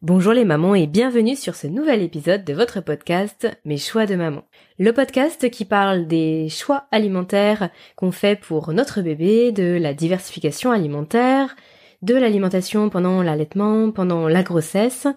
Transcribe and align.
Bonjour 0.00 0.32
les 0.32 0.44
mamans 0.44 0.76
et 0.76 0.86
bienvenue 0.86 1.34
sur 1.34 1.56
ce 1.56 1.66
nouvel 1.66 2.02
épisode 2.02 2.44
de 2.44 2.54
votre 2.54 2.80
podcast 2.80 3.48
Mes 3.64 3.78
choix 3.78 4.06
de 4.06 4.14
maman. 4.14 4.44
Le 4.78 4.92
podcast 4.92 5.50
qui 5.50 5.64
parle 5.64 6.06
des 6.06 6.48
choix 6.48 6.86
alimentaires 6.92 7.70
qu'on 7.96 8.12
fait 8.12 8.38
pour 8.38 8.72
notre 8.72 9.02
bébé, 9.02 9.50
de 9.50 9.76
la 9.76 9.94
diversification 9.94 10.70
alimentaire, 10.70 11.56
de 12.02 12.14
l'alimentation 12.14 12.90
pendant 12.90 13.24
l'allaitement, 13.24 13.90
pendant 13.90 14.28
la 14.28 14.44
grossesse, 14.44 15.08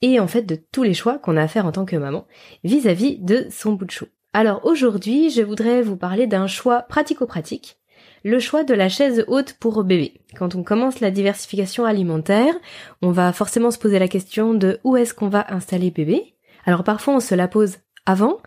et 0.00 0.20
en 0.20 0.28
fait 0.28 0.42
de 0.42 0.54
tous 0.54 0.84
les 0.84 0.94
choix 0.94 1.18
qu'on 1.18 1.36
a 1.36 1.42
à 1.42 1.48
faire 1.48 1.66
en 1.66 1.72
tant 1.72 1.84
que 1.84 1.96
maman 1.96 2.24
vis-à-vis 2.62 3.18
de 3.18 3.48
son 3.50 3.72
bout 3.72 3.86
de 3.86 3.90
chou. 3.90 4.06
Alors 4.32 4.64
aujourd'hui, 4.64 5.30
je 5.30 5.42
voudrais 5.42 5.82
vous 5.82 5.96
parler 5.96 6.28
d'un 6.28 6.46
choix 6.46 6.82
pratico-pratique 6.82 7.79
le 8.24 8.38
choix 8.38 8.64
de 8.64 8.74
la 8.74 8.88
chaise 8.88 9.24
haute 9.28 9.54
pour 9.54 9.82
bébé. 9.84 10.20
Quand 10.36 10.54
on 10.54 10.62
commence 10.62 11.00
la 11.00 11.10
diversification 11.10 11.84
alimentaire, 11.84 12.54
on 13.02 13.10
va 13.10 13.32
forcément 13.32 13.70
se 13.70 13.78
poser 13.78 13.98
la 13.98 14.08
question 14.08 14.54
de 14.54 14.78
où 14.84 14.96
est-ce 14.96 15.14
qu'on 15.14 15.28
va 15.28 15.46
installer 15.52 15.90
bébé. 15.90 16.34
Alors 16.64 16.84
parfois 16.84 17.14
on 17.14 17.20
se 17.20 17.34
la 17.34 17.48
pose 17.48 17.78
avant 18.06 18.38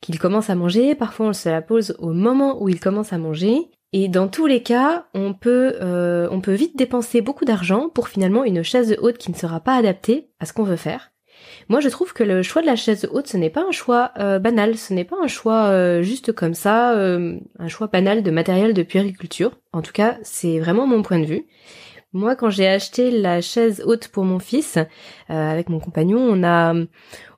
qu'il 0.00 0.18
commence 0.18 0.50
à 0.50 0.54
manger, 0.54 0.94
parfois 0.94 1.28
on 1.28 1.32
se 1.32 1.48
la 1.48 1.62
pose 1.62 1.96
au 1.98 2.12
moment 2.12 2.62
où 2.62 2.68
il 2.68 2.80
commence 2.80 3.12
à 3.12 3.18
manger. 3.18 3.70
Et 3.92 4.08
dans 4.08 4.26
tous 4.26 4.46
les 4.46 4.62
cas, 4.62 5.06
on 5.14 5.34
peut, 5.34 5.76
euh, 5.80 6.28
on 6.32 6.40
peut 6.40 6.52
vite 6.52 6.76
dépenser 6.76 7.20
beaucoup 7.20 7.44
d'argent 7.44 7.88
pour 7.88 8.08
finalement 8.08 8.44
une 8.44 8.64
chaise 8.64 8.96
haute 9.00 9.18
qui 9.18 9.30
ne 9.30 9.36
sera 9.36 9.60
pas 9.60 9.76
adaptée 9.76 10.30
à 10.40 10.46
ce 10.46 10.52
qu'on 10.52 10.64
veut 10.64 10.76
faire. 10.76 11.13
Moi, 11.68 11.80
je 11.80 11.88
trouve 11.88 12.12
que 12.12 12.22
le 12.22 12.42
choix 12.42 12.62
de 12.62 12.66
la 12.66 12.76
chaise 12.76 13.08
haute, 13.12 13.28
ce 13.28 13.36
n'est 13.36 13.50
pas 13.50 13.64
un 13.66 13.72
choix 13.72 14.12
euh, 14.18 14.38
banal, 14.38 14.76
ce 14.76 14.92
n'est 14.92 15.04
pas 15.04 15.16
un 15.22 15.26
choix 15.26 15.66
euh, 15.66 16.02
juste 16.02 16.32
comme 16.32 16.54
ça, 16.54 16.92
euh, 16.94 17.38
un 17.58 17.68
choix 17.68 17.86
banal 17.86 18.22
de 18.22 18.30
matériel 18.30 18.74
de 18.74 18.82
puériculture. 18.82 19.52
En 19.72 19.82
tout 19.82 19.92
cas, 19.92 20.18
c'est 20.22 20.58
vraiment 20.58 20.86
mon 20.86 21.02
point 21.02 21.18
de 21.18 21.26
vue. 21.26 21.46
Moi, 22.12 22.36
quand 22.36 22.50
j'ai 22.50 22.68
acheté 22.68 23.10
la 23.10 23.40
chaise 23.40 23.82
haute 23.84 24.08
pour 24.08 24.24
mon 24.24 24.38
fils, 24.38 24.78
avec 25.28 25.68
mon 25.68 25.80
compagnon, 25.80 26.20
on 26.20 26.44
a, 26.44 26.72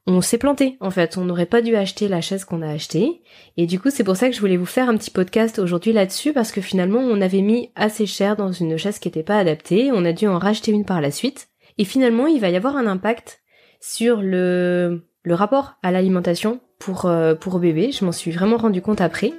on 0.07 0.21
s'est 0.21 0.39
planté 0.39 0.77
en 0.81 0.91
fait. 0.91 1.17
On 1.17 1.25
n'aurait 1.25 1.47
pas 1.47 1.63
dû 1.63 1.77
acheter 1.77 2.09
la 2.09 2.21
chaise 2.21 2.45
qu'on 2.45 2.63
a 2.63 2.69
achetée. 2.69 3.23
Et 3.57 3.67
du 3.67 3.81
coup, 3.81 3.91
c'est 3.91 4.05
pour 4.05 4.17
ça 4.17 4.29
que 4.29 4.35
je 4.35 4.41
voulais 4.41 4.57
vous 4.57 4.67
faire 4.67 4.89
un 4.89 4.97
petit 4.97 5.11
podcast 5.11 5.59
aujourd'hui 5.59 5.93
là-dessus 5.93 6.33
parce 6.33 6.53
que 6.53 6.61
finalement, 6.61 7.01
on 7.01 7.21
avait 7.21 7.41
mis 7.41 7.71
assez 7.75 8.07
cher 8.07 8.37
dans 8.37 8.53
une 8.53 8.77
chaise 8.77 8.99
qui 8.99 9.09
n'était 9.09 9.23
pas 9.23 9.39
adaptée. 9.39 9.91
On 9.93 10.05
a 10.05 10.13
dû 10.13 10.29
en 10.29 10.39
racheter 10.39 10.73
une 10.73 10.85
par 10.85 11.01
la 11.01 11.11
suite. 11.11 11.49
Et 11.79 11.85
finalement, 11.85 12.27
il 12.27 12.41
va 12.41 12.49
y 12.49 12.57
avoir 12.57 12.77
un 12.77 12.87
impact 12.87 13.41
sur 13.81 14.21
le, 14.23 15.03
le 15.23 15.35
rapport 15.35 15.77
à 15.83 15.91
l'alimentation 15.91 16.61
pour, 16.79 17.07
euh, 17.07 17.35
pour 17.35 17.59
bébé. 17.59 17.93
Je 17.93 18.05
m'en 18.05 18.13
suis 18.13 18.31
vraiment 18.31 18.57
rendu 18.57 18.83
compte 18.83 19.01
après. 19.01 19.33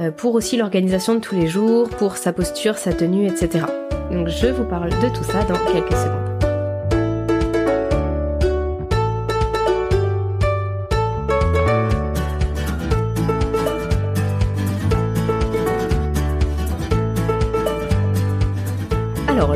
Euh, 0.00 0.10
pour 0.10 0.34
aussi 0.34 0.56
l'organisation 0.56 1.14
de 1.14 1.20
tous 1.20 1.36
les 1.36 1.46
jours, 1.46 1.88
pour 1.88 2.16
sa 2.16 2.32
posture, 2.32 2.76
sa 2.76 2.92
tenue, 2.92 3.26
etc. 3.26 3.66
Donc 4.10 4.28
je 4.28 4.48
vous 4.48 4.64
parle 4.64 4.90
de 4.90 5.08
tout 5.14 5.24
ça 5.24 5.44
dans 5.44 5.58
quelques 5.72 5.92
secondes. 5.92 6.33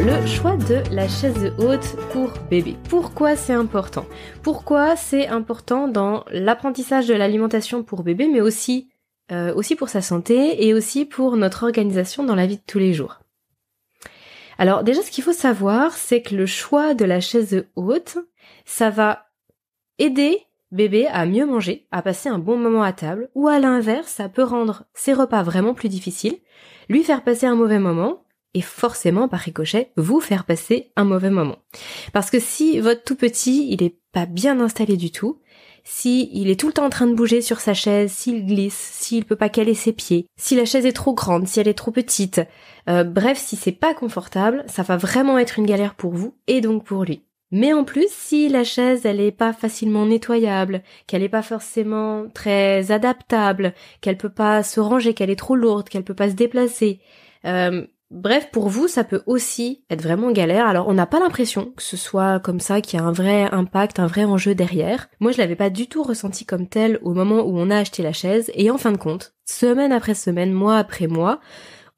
Le 0.00 0.26
choix 0.26 0.56
de 0.56 0.82
la 0.92 1.08
chaise 1.08 1.52
haute 1.58 1.96
pour 2.12 2.30
bébé. 2.48 2.76
Pourquoi 2.88 3.34
c'est 3.34 3.52
important? 3.52 4.06
Pourquoi 4.44 4.94
c'est 4.94 5.26
important 5.26 5.88
dans 5.88 6.24
l'apprentissage 6.30 7.08
de 7.08 7.14
l'alimentation 7.14 7.82
pour 7.82 8.04
bébé, 8.04 8.28
mais 8.28 8.40
aussi, 8.40 8.88
euh, 9.32 9.52
aussi 9.54 9.74
pour 9.74 9.88
sa 9.88 10.00
santé 10.00 10.66
et 10.66 10.72
aussi 10.72 11.04
pour 11.04 11.36
notre 11.36 11.64
organisation 11.64 12.22
dans 12.22 12.36
la 12.36 12.46
vie 12.46 12.58
de 12.58 12.62
tous 12.64 12.78
les 12.78 12.94
jours? 12.94 13.18
Alors 14.56 14.84
déjà, 14.84 15.02
ce 15.02 15.10
qu'il 15.10 15.24
faut 15.24 15.32
savoir, 15.32 15.92
c'est 15.94 16.22
que 16.22 16.36
le 16.36 16.46
choix 16.46 16.94
de 16.94 17.04
la 17.04 17.20
chaise 17.20 17.66
haute, 17.74 18.18
ça 18.66 18.90
va 18.90 19.26
aider 19.98 20.38
bébé 20.70 21.08
à 21.08 21.26
mieux 21.26 21.46
manger, 21.46 21.86
à 21.90 22.02
passer 22.02 22.28
un 22.28 22.38
bon 22.38 22.56
moment 22.56 22.82
à 22.82 22.92
table, 22.92 23.30
ou 23.34 23.48
à 23.48 23.58
l'inverse, 23.58 24.12
ça 24.12 24.28
peut 24.28 24.44
rendre 24.44 24.84
ses 24.94 25.12
repas 25.12 25.42
vraiment 25.42 25.74
plus 25.74 25.88
difficiles, 25.88 26.36
lui 26.88 27.02
faire 27.02 27.24
passer 27.24 27.46
un 27.46 27.56
mauvais 27.56 27.80
moment, 27.80 28.22
et 28.54 28.62
forcément 28.62 29.28
par 29.28 29.40
ricochet 29.40 29.90
vous 29.96 30.20
faire 30.20 30.44
passer 30.44 30.92
un 30.96 31.04
mauvais 31.04 31.30
moment. 31.30 31.56
Parce 32.12 32.30
que 32.30 32.40
si 32.40 32.80
votre 32.80 33.04
tout 33.04 33.16
petit 33.16 33.68
il 33.70 33.82
est 33.82 33.96
pas 34.12 34.26
bien 34.26 34.60
installé 34.60 34.96
du 34.96 35.10
tout, 35.10 35.40
si 35.84 36.28
il 36.32 36.50
est 36.50 36.60
tout 36.60 36.66
le 36.66 36.72
temps 36.74 36.84
en 36.84 36.90
train 36.90 37.06
de 37.06 37.14
bouger 37.14 37.40
sur 37.40 37.60
sa 37.60 37.72
chaise, 37.72 38.12
s'il 38.12 38.44
glisse, 38.44 38.76
s'il 38.76 39.24
peut 39.24 39.36
pas 39.36 39.48
caler 39.48 39.74
ses 39.74 39.92
pieds, 39.92 40.26
si 40.36 40.54
la 40.54 40.66
chaise 40.66 40.84
est 40.84 40.92
trop 40.92 41.14
grande, 41.14 41.48
si 41.48 41.60
elle 41.60 41.68
est 41.68 41.74
trop 41.74 41.90
petite, 41.90 42.42
euh, 42.88 43.04
bref, 43.04 43.38
si 43.38 43.56
c'est 43.56 43.72
pas 43.72 43.94
confortable, 43.94 44.64
ça 44.66 44.82
va 44.82 44.96
vraiment 44.98 45.38
être 45.38 45.58
une 45.58 45.66
galère 45.66 45.94
pour 45.94 46.12
vous 46.12 46.34
et 46.46 46.60
donc 46.60 46.84
pour 46.84 47.04
lui. 47.04 47.22
Mais 47.50 47.72
en 47.72 47.84
plus, 47.84 48.08
si 48.10 48.50
la 48.50 48.64
chaise 48.64 49.06
elle 49.06 49.20
est 49.20 49.32
pas 49.32 49.54
facilement 49.54 50.04
nettoyable, 50.04 50.82
qu'elle 51.06 51.22
est 51.22 51.30
pas 51.30 51.42
forcément 51.42 52.28
très 52.34 52.92
adaptable, 52.92 53.72
qu'elle 54.02 54.18
peut 54.18 54.28
pas 54.28 54.62
se 54.62 54.80
ranger, 54.80 55.14
qu'elle 55.14 55.30
est 55.30 55.36
trop 55.36 55.56
lourde, 55.56 55.88
qu'elle 55.88 56.04
peut 56.04 56.14
pas 56.14 56.28
se 56.28 56.34
déplacer, 56.34 57.00
euh, 57.46 57.86
Bref, 58.10 58.50
pour 58.50 58.70
vous, 58.70 58.88
ça 58.88 59.04
peut 59.04 59.22
aussi 59.26 59.84
être 59.90 60.00
vraiment 60.00 60.30
galère. 60.30 60.66
Alors, 60.66 60.88
on 60.88 60.94
n'a 60.94 61.06
pas 61.06 61.20
l'impression 61.20 61.72
que 61.76 61.82
ce 61.82 61.98
soit 61.98 62.40
comme 62.40 62.60
ça, 62.60 62.80
qu'il 62.80 62.98
y 62.98 63.02
a 63.02 63.06
un 63.06 63.12
vrai 63.12 63.50
impact, 63.52 63.98
un 63.98 64.06
vrai 64.06 64.24
enjeu 64.24 64.54
derrière. 64.54 65.08
Moi, 65.20 65.30
je 65.30 65.38
l'avais 65.38 65.56
pas 65.56 65.68
du 65.68 65.88
tout 65.88 66.02
ressenti 66.02 66.46
comme 66.46 66.68
tel 66.68 66.98
au 67.02 67.12
moment 67.12 67.40
où 67.40 67.58
on 67.58 67.70
a 67.70 67.76
acheté 67.76 68.02
la 68.02 68.14
chaise. 68.14 68.50
Et 68.54 68.70
en 68.70 68.78
fin 68.78 68.92
de 68.92 68.96
compte, 68.96 69.34
semaine 69.44 69.92
après 69.92 70.14
semaine, 70.14 70.52
mois 70.52 70.78
après 70.78 71.06
mois, 71.06 71.40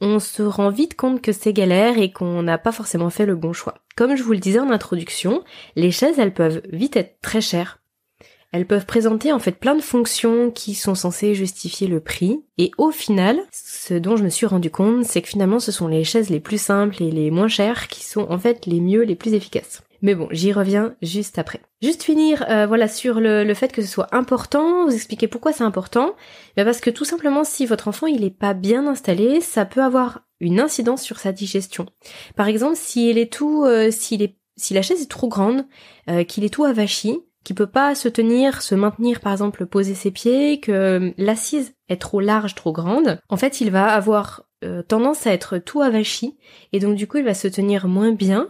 on 0.00 0.18
se 0.18 0.42
rend 0.42 0.70
vite 0.70 0.96
compte 0.96 1.22
que 1.22 1.32
c'est 1.32 1.52
galère 1.52 1.98
et 1.98 2.10
qu'on 2.10 2.42
n'a 2.42 2.58
pas 2.58 2.72
forcément 2.72 3.10
fait 3.10 3.26
le 3.26 3.36
bon 3.36 3.52
choix. 3.52 3.84
Comme 3.96 4.16
je 4.16 4.22
vous 4.24 4.32
le 4.32 4.38
disais 4.38 4.60
en 4.60 4.70
introduction, 4.70 5.44
les 5.76 5.92
chaises, 5.92 6.18
elles 6.18 6.34
peuvent 6.34 6.62
vite 6.72 6.96
être 6.96 7.20
très 7.20 7.40
chères 7.40 7.79
elles 8.52 8.66
peuvent 8.66 8.86
présenter 8.86 9.32
en 9.32 9.38
fait 9.38 9.52
plein 9.52 9.74
de 9.74 9.80
fonctions 9.80 10.50
qui 10.50 10.74
sont 10.74 10.94
censées 10.94 11.34
justifier 11.34 11.86
le 11.86 12.00
prix. 12.00 12.42
Et 12.58 12.70
au 12.78 12.90
final, 12.90 13.40
ce 13.52 13.94
dont 13.94 14.16
je 14.16 14.24
me 14.24 14.28
suis 14.28 14.46
rendu 14.46 14.70
compte, 14.70 15.04
c'est 15.04 15.22
que 15.22 15.28
finalement 15.28 15.60
ce 15.60 15.72
sont 15.72 15.88
les 15.88 16.04
chaises 16.04 16.30
les 16.30 16.40
plus 16.40 16.60
simples 16.60 17.02
et 17.02 17.10
les 17.10 17.30
moins 17.30 17.48
chères 17.48 17.88
qui 17.88 18.04
sont 18.04 18.26
en 18.28 18.38
fait 18.38 18.66
les 18.66 18.80
mieux, 18.80 19.02
les 19.02 19.14
plus 19.14 19.34
efficaces. 19.34 19.82
Mais 20.02 20.14
bon, 20.14 20.28
j'y 20.30 20.52
reviens 20.52 20.94
juste 21.02 21.38
après. 21.38 21.60
Juste 21.82 22.02
finir, 22.02 22.44
euh, 22.48 22.66
voilà, 22.66 22.88
sur 22.88 23.20
le, 23.20 23.52
fait 23.54 23.70
que 23.70 23.82
ce 23.82 23.88
soit 23.88 24.08
important, 24.14 24.86
vous 24.86 24.94
expliquer 24.94 25.28
pourquoi 25.28 25.52
c'est 25.52 25.64
important. 25.64 26.14
Ben 26.56 26.64
parce 26.64 26.80
que 26.80 26.90
tout 26.90 27.04
simplement, 27.04 27.44
si 27.44 27.66
votre 27.66 27.88
enfant 27.88 28.06
il 28.06 28.24
est 28.24 28.36
pas 28.36 28.54
bien 28.54 28.86
installé, 28.86 29.40
ça 29.40 29.66
peut 29.66 29.82
avoir 29.82 30.22
une 30.40 30.58
incidence 30.58 31.02
sur 31.02 31.18
sa 31.18 31.32
digestion. 31.32 31.86
Par 32.34 32.48
exemple, 32.48 32.76
si 32.76 33.10
est 33.10 33.32
tout, 33.32 33.64
euh, 33.64 33.90
est, 33.90 34.36
si 34.56 34.74
la 34.74 34.82
chaise 34.82 35.02
est 35.02 35.10
trop 35.10 35.28
grande, 35.28 35.66
euh, 36.08 36.24
qu'il 36.24 36.44
est 36.44 36.52
tout 36.52 36.64
avachi, 36.64 37.20
qui 37.44 37.54
peut 37.54 37.66
pas 37.66 37.94
se 37.94 38.08
tenir, 38.08 38.62
se 38.62 38.74
maintenir 38.74 39.20
par 39.20 39.32
exemple 39.32 39.66
poser 39.66 39.94
ses 39.94 40.10
pieds, 40.10 40.60
que 40.60 41.12
l'assise 41.16 41.74
est 41.88 42.00
trop 42.00 42.20
large, 42.20 42.54
trop 42.54 42.72
grande, 42.72 43.20
en 43.28 43.36
fait 43.36 43.60
il 43.60 43.70
va 43.70 43.86
avoir 43.86 44.44
euh, 44.64 44.82
tendance 44.82 45.26
à 45.26 45.32
être 45.32 45.58
tout 45.58 45.80
avachi 45.80 46.36
et 46.72 46.80
donc 46.80 46.96
du 46.96 47.06
coup 47.06 47.18
il 47.18 47.24
va 47.24 47.34
se 47.34 47.48
tenir 47.48 47.88
moins 47.88 48.12
bien. 48.12 48.48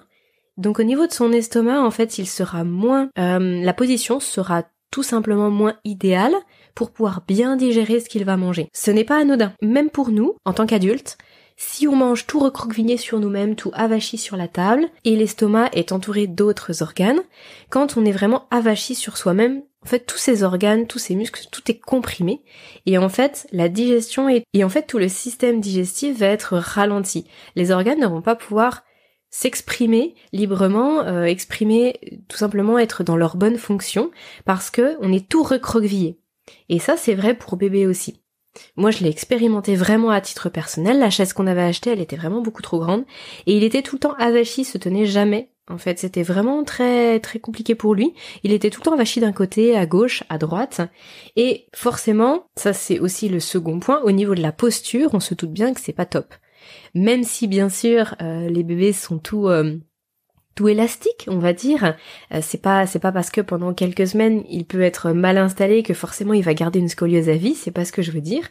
Donc 0.56 0.78
au 0.78 0.82
niveau 0.82 1.06
de 1.06 1.12
son 1.12 1.32
estomac 1.32 1.80
en 1.80 1.90
fait 1.90 2.18
il 2.18 2.26
sera 2.26 2.64
moins, 2.64 3.10
euh, 3.18 3.62
la 3.62 3.72
position 3.72 4.20
sera 4.20 4.64
tout 4.90 5.02
simplement 5.04 5.50
moins 5.50 5.76
idéale 5.84 6.34
pour 6.74 6.90
pouvoir 6.90 7.22
bien 7.26 7.56
digérer 7.56 8.00
ce 8.00 8.08
qu'il 8.08 8.24
va 8.24 8.36
manger. 8.36 8.68
Ce 8.72 8.90
n'est 8.90 9.04
pas 9.04 9.20
anodin, 9.20 9.52
même 9.62 9.90
pour 9.90 10.10
nous 10.10 10.34
en 10.44 10.52
tant 10.52 10.66
qu'adultes. 10.66 11.16
Si 11.62 11.86
on 11.86 11.94
mange 11.94 12.26
tout 12.26 12.38
recroquevillé 12.38 12.96
sur 12.96 13.20
nous-mêmes, 13.20 13.54
tout 13.54 13.70
avachi 13.74 14.16
sur 14.16 14.38
la 14.38 14.48
table, 14.48 14.88
et 15.04 15.14
l'estomac 15.14 15.68
est 15.74 15.92
entouré 15.92 16.26
d'autres 16.26 16.82
organes, 16.82 17.20
quand 17.68 17.98
on 17.98 18.06
est 18.06 18.12
vraiment 18.12 18.46
avachi 18.50 18.94
sur 18.94 19.18
soi-même, 19.18 19.62
en 19.84 19.86
fait, 19.86 20.06
tous 20.06 20.16
ces 20.16 20.42
organes, 20.42 20.86
tous 20.86 20.98
ces 20.98 21.14
muscles, 21.14 21.48
tout 21.52 21.70
est 21.70 21.78
comprimé. 21.78 22.40
Et 22.86 22.96
en 22.96 23.10
fait, 23.10 23.46
la 23.52 23.68
digestion 23.68 24.30
et, 24.30 24.44
et 24.54 24.64
en 24.64 24.70
fait, 24.70 24.86
tout 24.86 24.96
le 24.96 25.10
système 25.10 25.60
digestif 25.60 26.16
va 26.20 26.28
être 26.28 26.56
ralenti. 26.56 27.26
Les 27.56 27.72
organes 27.72 28.00
ne 28.00 28.06
vont 28.06 28.22
pas 28.22 28.36
pouvoir 28.36 28.82
s'exprimer 29.28 30.14
librement, 30.32 31.00
euh, 31.00 31.24
exprimer 31.24 32.00
tout 32.28 32.38
simplement 32.38 32.78
être 32.78 33.04
dans 33.04 33.18
leur 33.18 33.36
bonne 33.36 33.58
fonction 33.58 34.10
parce 34.46 34.70
que 34.70 34.96
on 35.00 35.12
est 35.12 35.28
tout 35.28 35.42
recroquevillé. 35.42 36.18
Et 36.70 36.78
ça, 36.78 36.96
c'est 36.96 37.14
vrai 37.14 37.34
pour 37.34 37.58
bébé 37.58 37.86
aussi. 37.86 38.19
Moi, 38.76 38.90
je 38.90 39.02
l'ai 39.04 39.10
expérimenté 39.10 39.76
vraiment 39.76 40.10
à 40.10 40.20
titre 40.20 40.48
personnel. 40.48 40.98
La 40.98 41.10
chaise 41.10 41.32
qu'on 41.32 41.46
avait 41.46 41.62
achetée, 41.62 41.90
elle 41.90 42.00
était 42.00 42.16
vraiment 42.16 42.40
beaucoup 42.40 42.62
trop 42.62 42.78
grande. 42.78 43.04
Et 43.46 43.56
il 43.56 43.64
était 43.64 43.82
tout 43.82 43.96
le 43.96 44.00
temps 44.00 44.14
avachi, 44.18 44.64
se 44.64 44.78
tenait 44.78 45.06
jamais. 45.06 45.50
En 45.68 45.78
fait, 45.78 46.00
c'était 46.00 46.24
vraiment 46.24 46.64
très, 46.64 47.20
très 47.20 47.38
compliqué 47.38 47.76
pour 47.76 47.94
lui. 47.94 48.12
Il 48.42 48.52
était 48.52 48.70
tout 48.70 48.80
le 48.80 48.86
temps 48.86 48.94
avachi 48.94 49.20
d'un 49.20 49.32
côté, 49.32 49.76
à 49.76 49.86
gauche, 49.86 50.24
à 50.28 50.36
droite. 50.36 50.80
Et 51.36 51.68
forcément, 51.72 52.46
ça 52.56 52.72
c'est 52.72 52.98
aussi 52.98 53.28
le 53.28 53.38
second 53.38 53.78
point, 53.78 54.02
au 54.02 54.10
niveau 54.10 54.34
de 54.34 54.42
la 54.42 54.50
posture, 54.50 55.10
on 55.12 55.20
se 55.20 55.34
doute 55.34 55.52
bien 55.52 55.72
que 55.72 55.80
c'est 55.80 55.92
pas 55.92 56.06
top. 56.06 56.34
Même 56.94 57.22
si, 57.22 57.46
bien 57.46 57.68
sûr, 57.68 58.16
euh, 58.20 58.48
les 58.48 58.64
bébés 58.64 58.92
sont 58.92 59.18
tout, 59.18 59.46
euh, 59.46 59.78
tout 60.60 60.68
élastique, 60.68 61.24
on 61.26 61.38
va 61.38 61.54
dire. 61.54 61.94
Euh, 62.34 62.40
c'est 62.42 62.60
pas 62.60 62.86
c'est 62.86 62.98
pas 62.98 63.12
parce 63.12 63.30
que 63.30 63.40
pendant 63.40 63.72
quelques 63.72 64.06
semaines 64.06 64.44
il 64.50 64.66
peut 64.66 64.82
être 64.82 65.12
mal 65.12 65.38
installé 65.38 65.82
que 65.82 65.94
forcément 65.94 66.34
il 66.34 66.42
va 66.42 66.52
garder 66.52 66.78
une 66.78 66.90
scoliose 66.90 67.30
à 67.30 67.34
vie, 67.34 67.54
c'est 67.54 67.70
pas 67.70 67.86
ce 67.86 67.92
que 67.92 68.02
je 68.02 68.10
veux 68.10 68.20
dire. 68.20 68.46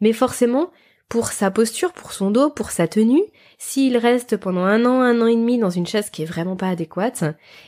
Mais 0.00 0.12
forcément, 0.12 0.72
pour 1.08 1.28
sa 1.28 1.52
posture, 1.52 1.92
pour 1.92 2.12
son 2.12 2.32
dos, 2.32 2.50
pour 2.50 2.72
sa 2.72 2.88
tenue, 2.88 3.22
s'il 3.58 3.96
reste 3.96 4.36
pendant 4.36 4.64
un 4.64 4.84
an, 4.86 5.02
un 5.02 5.20
an 5.20 5.26
et 5.28 5.36
demi 5.36 5.58
dans 5.58 5.70
une 5.70 5.86
chaise 5.86 6.10
qui 6.10 6.22
est 6.22 6.26
vraiment 6.26 6.56
pas 6.56 6.68
adéquate, 6.68 7.22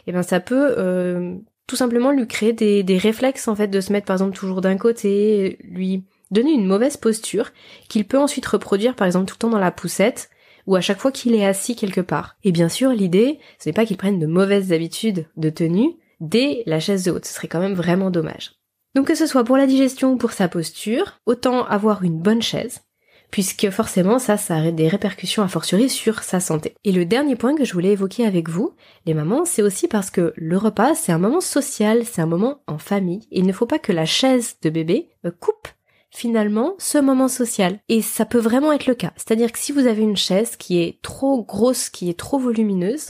eh 0.09 0.13
ben 0.13 0.25
ça 0.25 0.41
peut 0.41 0.75
euh, 0.77 1.37
tout 1.69 1.77
simplement 1.77 2.11
lui 2.11 2.27
créer 2.27 2.53
des, 2.53 2.83
des 2.83 2.99
réflexes 2.99 3.47
en 3.47 3.55
fait 3.55 3.69
de 3.69 3.81
se 3.81 3.93
mettre 3.93 4.07
par 4.07 4.17
exemple 4.17 4.37
toujours 4.37 4.61
d'un 4.61 4.77
côté, 4.77 5.57
lui 5.63 6.03
donner 6.33 6.53
une 6.53 6.67
mauvaise 6.67 6.97
posture 6.97 7.53
qu'il 7.89 8.09
peut 8.09 8.19
ensuite 8.19 8.47
reproduire 8.47 8.97
par 8.97 9.07
exemple 9.07 9.27
tout 9.27 9.37
le 9.37 9.39
temps 9.43 9.51
dans 9.51 9.59
la 9.61 9.71
poussette 9.71 10.31
ou 10.67 10.77
à 10.77 10.81
chaque 10.81 11.01
fois 11.01 11.13
qu'il 11.13 11.35
est 11.35 11.47
assis 11.47 11.77
quelque 11.77 12.01
part. 12.01 12.37
Et 12.45 12.53
bien 12.53 12.69
sûr, 12.69 12.91
l'idée, 12.91 13.39
ce 13.59 13.69
n'est 13.69 13.73
pas 13.73 13.87
qu'il 13.87 13.97
prenne 13.97 14.19
de 14.19 14.27
mauvaises 14.27 14.73
habitudes 14.73 15.27
de 15.37 15.51
tenue 15.51 15.97
dès 16.21 16.63
la 16.67 16.81
chaise 16.81 17.09
haute. 17.09 17.27
Ce 17.27 17.35
serait 17.35 17.49
quand 17.49 17.61
même 17.61 17.75
vraiment 17.75 18.11
dommage. 18.11 18.53
Donc 18.95 19.09
que 19.09 19.15
ce 19.15 19.27
soit 19.27 19.45
pour 19.45 19.57
la 19.57 19.67
digestion 19.67 20.13
ou 20.13 20.17
pour 20.17 20.33
sa 20.33 20.49
posture, 20.49 21.19
autant 21.27 21.65
avoir 21.67 22.05
une 22.05 22.21
bonne 22.21 22.43
chaise, 22.43 22.83
puisque 23.31 23.69
forcément 23.71 24.21
ça, 24.21 24.37
ça 24.37 24.57
a 24.57 24.71
des 24.71 24.87
répercussions 24.87 25.43
à 25.43 25.49
fortiori 25.49 25.89
sur 25.89 26.23
sa 26.23 26.39
santé. 26.39 26.75
Et 26.85 26.93
le 26.93 27.05
dernier 27.05 27.35
point 27.35 27.57
que 27.57 27.65
je 27.65 27.73
voulais 27.73 27.93
évoquer 27.93 28.25
avec 28.25 28.49
vous, 28.49 28.75
les 29.07 29.15
mamans, 29.15 29.45
c'est 29.45 29.63
aussi 29.63 29.89
parce 29.89 30.11
que 30.11 30.33
le 30.37 30.57
repas, 30.57 30.95
c'est 30.95 31.11
un 31.11 31.19
moment 31.19 31.41
social, 31.41 32.05
c'est 32.05 32.23
un 32.23 32.27
moment 32.27 32.63
en 32.69 32.79
famille, 32.79 33.27
il 33.33 33.47
ne 33.47 33.53
faut 33.53 33.67
pas 33.67 33.81
que 33.81 33.93
la 33.93 34.07
chaise 34.07 34.57
de 34.63 34.71
bébé 34.71 35.09
coupe 35.41 35.67
finalement 36.15 36.75
ce 36.79 36.99
moment 36.99 37.29
social. 37.29 37.81
Et 37.89 38.01
ça 38.01 38.25
peut 38.25 38.39
vraiment 38.39 38.73
être 38.73 38.87
le 38.87 38.95
cas. 38.95 39.13
C'est-à-dire 39.17 39.53
que 39.53 39.59
si 39.59 39.73
vous 39.73 39.87
avez 39.87 40.03
une 40.03 40.17
chaise 40.17 40.57
qui 40.57 40.81
est 40.81 41.03
trop 41.03 41.45
grosse, 41.45 41.91
qui 41.91 42.09
est 42.09 42.19
trop 42.19 42.39
volumineuse, 42.39 43.09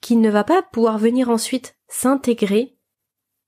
qui 0.00 0.16
ne 0.16 0.30
va 0.30 0.42
pas 0.42 0.62
pouvoir 0.62 0.98
venir 0.98 1.28
ensuite 1.28 1.76
s'intégrer 1.88 2.76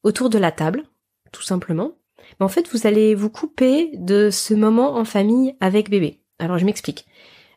autour 0.03 0.31
de 0.31 0.39
la 0.39 0.53
table, 0.53 0.85
tout 1.33 1.43
simplement, 1.43 1.93
mais 2.39 2.47
en 2.47 2.49
fait 2.49 2.69
vous 2.71 2.87
allez 2.87 3.15
vous 3.15 3.31
couper 3.31 3.91
de 3.95 4.31
ce 4.31 4.55
moment 4.55 4.97
en 4.97 5.05
famille 5.05 5.57
avec 5.61 5.91
bébé. 5.91 6.21
Alors 6.39 6.59
je 6.59 6.67
m'explique. 6.67 7.07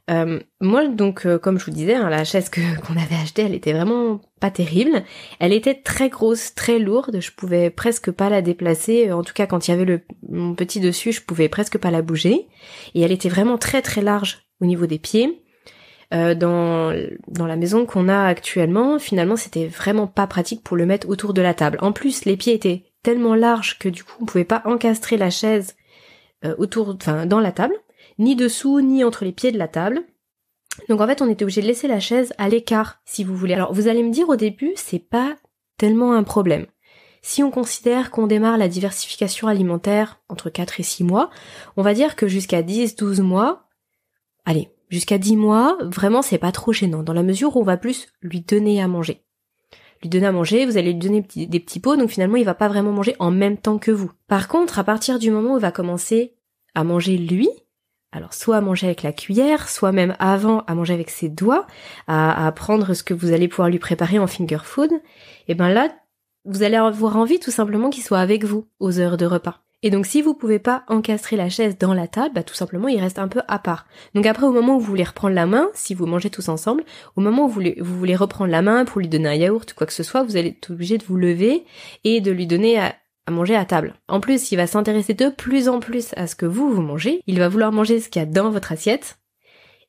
Euh, 0.09 0.39
moi, 0.59 0.88
donc, 0.88 1.25
euh, 1.25 1.38
comme 1.38 1.59
je 1.59 1.65
vous 1.65 1.71
disais, 1.71 1.94
hein, 1.94 2.09
la 2.09 2.23
chaise 2.23 2.50
que 2.50 2.61
qu'on 2.85 2.97
avait 2.97 3.15
achetée, 3.21 3.44
elle 3.44 3.53
était 3.53 3.73
vraiment 3.73 4.21
pas 4.39 4.51
terrible. 4.51 5.03
Elle 5.39 5.53
était 5.53 5.75
très 5.75 6.09
grosse, 6.09 6.56
très 6.56 6.79
lourde. 6.79 7.19
Je 7.19 7.31
pouvais 7.31 7.69
presque 7.69 8.11
pas 8.11 8.29
la 8.29 8.41
déplacer. 8.41 9.11
En 9.11 9.23
tout 9.23 9.33
cas, 9.33 9.45
quand 9.45 9.67
il 9.67 9.71
y 9.71 9.73
avait 9.73 9.85
le 9.85 10.01
mon 10.27 10.56
petit 10.56 10.79
dessus, 10.79 11.11
je 11.11 11.21
pouvais 11.21 11.50
presque 11.50 11.77
pas 11.77 11.91
la 11.91 12.01
bouger. 12.01 12.47
Et 12.95 13.01
elle 13.01 13.11
était 13.11 13.29
vraiment 13.29 13.57
très 13.57 13.81
très 13.81 14.01
large 14.01 14.47
au 14.61 14.65
niveau 14.65 14.88
des 14.88 15.00
pieds. 15.00 15.44
Euh, 16.11 16.33
dans 16.33 16.91
dans 17.27 17.45
la 17.45 17.56
maison 17.56 17.85
qu'on 17.85 18.09
a 18.09 18.23
actuellement, 18.23 18.97
finalement, 18.97 19.35
c'était 19.35 19.67
vraiment 19.67 20.07
pas 20.07 20.25
pratique 20.25 20.63
pour 20.63 20.75
le 20.75 20.88
mettre 20.88 21.07
autour 21.07 21.33
de 21.35 21.41
la 21.41 21.53
table. 21.53 21.77
En 21.81 21.91
plus, 21.91 22.25
les 22.25 22.35
pieds 22.35 22.53
étaient 22.56 22.85
tellement 23.03 23.35
larges 23.35 23.77
que 23.77 23.89
du 23.89 24.03
coup, 24.03 24.13
on 24.21 24.25
pouvait 24.25 24.44
pas 24.44 24.63
encastrer 24.65 25.17
la 25.17 25.29
chaise 25.29 25.75
autour, 26.57 26.95
enfin, 26.95 27.25
dans 27.25 27.41
la 27.41 27.51
table 27.51 27.75
ni 28.19 28.36
dessous, 28.36 28.81
ni 28.81 29.04
entre 29.04 29.25
les 29.25 29.31
pieds 29.31 29.51
de 29.51 29.57
la 29.57 29.68
table. 29.68 30.04
Donc 30.88 31.01
en 31.01 31.07
fait, 31.07 31.21
on 31.21 31.30
était 31.30 31.44
obligé 31.44 31.62
de 31.62 31.68
laisser 31.68 31.88
la 31.88 32.00
chaise 32.00 32.33
à 32.38 32.48
l'écart, 32.48 33.01
si 33.06 33.24
vous 33.24 33.36
voulez. 33.36 33.54
Alors 33.54 33.74
vous 33.74 33.88
allez 33.88 34.04
me 34.04 34.12
dire 34.12 34.30
au 34.30 34.36
début, 34.36 34.74
c'est 34.75 35.00
pas 35.00 35.36
tellement 35.77 36.13
un 36.13 36.24
problème. 36.24 36.68
Si 37.21 37.44
on 37.44 37.51
considère 37.51 38.12
qu'on 38.12 38.27
démarre 38.27 38.57
la 38.57 38.68
diversification 38.68 39.48
alimentaire 39.48 40.21
entre 40.30 40.50
4 40.50 40.80
et 40.80 40.83
6 40.83 41.04
mois, 41.04 41.30
on 41.75 41.81
va 41.81 41.94
dire 41.94 42.16
que 42.16 42.27
jusqu'à 42.27 42.62
10, 42.62 42.95
12 42.95 43.21
mois, 43.21 43.68
allez, 44.45 44.69
jusqu'à 44.89 45.18
10 45.18 45.36
mois, 45.36 45.77
vraiment 45.81 46.21
c'est 46.21 46.38
pas 46.38 46.51
trop 46.51 46.71
gênant, 46.71 47.04
dans 47.04 47.13
la 47.13 47.24
mesure 47.24 47.57
où 47.57 47.60
on 47.60 47.66
va 47.66 47.77
plus 47.77 48.07
lui 48.21 48.42
donner 48.42 48.81
à 48.81 48.88
manger. 48.88 49.25
Lui 50.01 50.10
donner 50.10 50.27
à 50.27 50.31
manger, 50.31 50.66
vous 50.66 50.77
allez 50.77 50.94
lui 50.94 51.00
donner 51.00 51.21
des 51.21 51.60
petits 51.60 51.81
pots, 51.81 51.98
donc 51.98 52.10
finalement 52.10 52.38
il 52.38 52.45
va 52.45 52.54
pas 52.54 52.69
vraiment 52.69 52.94
manger 52.94 53.16
en 53.19 53.31
même 53.31 53.57
temps 53.57 53.80
que 53.80 53.92
vous. 53.92 54.12
Par 54.27 54.48
contre, 54.48 54.80
à 54.80 54.86
partir 54.86 55.19
du 55.19 55.30
moment 55.30 55.56
où 55.56 55.57
il 55.57 55.62
va 55.62 55.74
commencer 55.74 56.36
à 56.74 56.86
manger 56.86 57.18
lui, 57.18 57.50
alors 58.11 58.33
soit 58.33 58.57
à 58.57 58.61
manger 58.61 58.88
avec 58.88 59.03
la 59.03 59.13
cuillère, 59.13 59.69
soit 59.69 59.91
même 59.91 60.15
avant 60.19 60.61
à 60.61 60.75
manger 60.75 60.94
avec 60.94 61.09
ses 61.09 61.29
doigts, 61.29 61.67
à, 62.07 62.51
prendre 62.56 62.94
ce 62.94 63.03
que 63.03 63.13
vous 63.13 63.31
allez 63.31 63.47
pouvoir 63.47 63.69
lui 63.69 63.79
préparer 63.79 64.19
en 64.19 64.27
finger 64.27 64.59
food, 64.63 64.91
et 65.47 65.56
ben 65.56 65.69
là, 65.69 65.89
vous 66.45 66.63
allez 66.63 66.77
avoir 66.77 67.17
envie 67.17 67.39
tout 67.39 67.51
simplement 67.51 67.89
qu'il 67.89 68.03
soit 68.03 68.19
avec 68.19 68.44
vous 68.44 68.67
aux 68.79 69.00
heures 69.00 69.17
de 69.17 69.25
repas. 69.25 69.61
Et 69.81 69.91
donc 69.91 70.06
si 70.06 70.21
vous 70.21 70.33
pouvez 70.33 70.59
pas 70.59 70.83
encastrer 70.88 71.38
la 71.38 71.47
chaise 71.47 71.77
dans 71.77 71.94
la 71.94 72.07
table, 72.07 72.35
bah 72.35 72.44
tout 72.44 72.53
simplement 72.53 72.89
il 72.89 73.00
reste 73.00 73.17
un 73.17 73.29
peu 73.29 73.41
à 73.47 73.59
part. 73.59 73.85
Donc 74.13 74.25
après 74.25 74.45
au 74.45 74.51
moment 74.51 74.75
où 74.75 74.79
vous 74.79 74.85
voulez 74.85 75.06
reprendre 75.06 75.35
la 75.35 75.45
main, 75.45 75.69
si 75.73 75.94
vous 75.94 76.06
mangez 76.06 76.29
tous 76.29 76.50
ensemble, 76.50 76.83
au 77.15 77.21
moment 77.21 77.45
où 77.45 77.47
vous 77.47 77.53
voulez, 77.53 77.77
vous 77.79 77.97
voulez 77.97 78.15
reprendre 78.15 78.51
la 78.51 78.61
main 78.61 78.83
pour 78.83 79.00
lui 79.00 79.07
donner 79.07 79.29
un 79.29 79.35
yaourt 79.35 79.71
ou 79.71 79.75
quoi 79.75 79.88
que 79.88 79.94
ce 79.94 80.03
soit, 80.03 80.23
vous 80.23 80.35
allez 80.35 80.50
être 80.50 80.71
obligé 80.71 80.97
de 80.97 81.06
vous 81.06 81.15
lever 81.15 81.63
et 82.03 82.19
de 82.19 82.31
lui 82.31 82.45
donner 82.45 82.77
à, 82.77 82.94
manger 83.29 83.55
à 83.55 83.65
table. 83.65 83.95
En 84.07 84.19
plus, 84.19 84.51
il 84.51 84.55
va 84.55 84.67
s'intéresser 84.67 85.13
de 85.13 85.29
plus 85.29 85.69
en 85.69 85.79
plus 85.79 86.13
à 86.15 86.27
ce 86.27 86.35
que 86.35 86.45
vous, 86.45 86.71
vous 86.71 86.81
mangez. 86.81 87.21
Il 87.27 87.39
va 87.39 87.49
vouloir 87.49 87.71
manger 87.71 87.99
ce 87.99 88.09
qu'il 88.09 88.21
y 88.21 88.23
a 88.23 88.27
dans 88.27 88.49
votre 88.49 88.71
assiette. 88.71 89.19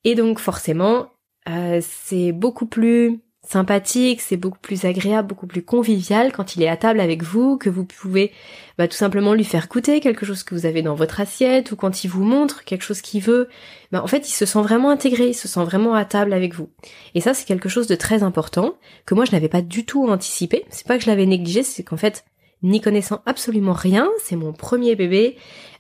Et 0.05 0.15
donc, 0.15 0.39
forcément, 0.39 1.09
euh, 1.49 1.81
c'est 1.83 2.33
beaucoup 2.33 2.67
plus 2.67 3.21
sympathique, 3.43 4.21
c'est 4.21 4.37
beaucoup 4.37 4.59
plus 4.59 4.85
agréable, 4.85 5.29
beaucoup 5.29 5.47
plus 5.47 5.63
convivial 5.63 6.31
quand 6.31 6.57
il 6.57 6.63
est 6.63 6.69
à 6.69 6.77
table 6.77 7.01
avec 7.01 7.23
vous, 7.23 7.57
que 7.57 7.71
vous 7.71 7.85
pouvez 7.85 8.33
bah, 8.77 8.87
tout 8.87 8.97
simplement 8.97 9.33
lui 9.33 9.45
faire 9.45 9.67
goûter 9.67 10.01
quelque 10.01 10.27
chose 10.27 10.43
que 10.43 10.55
vous 10.55 10.67
avez 10.67 10.83
dans 10.83 10.95
votre 10.95 11.21
assiette, 11.21 11.73
ou 11.73 11.77
quand 11.77 12.05
il 12.05 12.09
vous 12.09 12.23
montre 12.23 12.65
quelque 12.65 12.83
chose 12.83 13.01
qu'il 13.01 13.23
veut, 13.23 13.49
bah, 13.93 14.03
en 14.03 14.07
fait 14.07 14.29
il 14.29 14.33
se 14.33 14.45
sent 14.45 14.61
vraiment 14.61 14.91
intégré, 14.91 15.29
il 15.29 15.35
se 15.35 15.49
sent 15.49 15.65
vraiment 15.65 15.95
à 15.95 16.05
table 16.05 16.35
avec 16.35 16.55
vous. 16.55 16.69
Et 17.15 17.23
ça 17.23 17.33
c'est 17.33 17.47
quelque 17.47 17.71
chose 17.71 17.87
de 17.87 17.95
très 17.95 18.23
important, 18.23 18.75
que 19.07 19.15
moi 19.15 19.25
je 19.25 19.33
n'avais 19.33 19.49
pas 19.49 19.63
du 19.63 19.87
tout 19.87 20.07
anticipé, 20.07 20.67
c'est 20.69 20.87
pas 20.87 20.99
que 20.99 21.05
je 21.05 21.11
l'avais 21.11 21.27
négligé, 21.27 21.63
c'est 21.63 21.83
qu'en 21.83 21.97
fait 21.97 22.25
n'y 22.63 22.81
connaissant 22.81 23.23
absolument 23.27 23.73
rien, 23.73 24.09
c'est 24.23 24.37
mon 24.37 24.53
premier 24.53 24.97
bébé, 24.97 25.37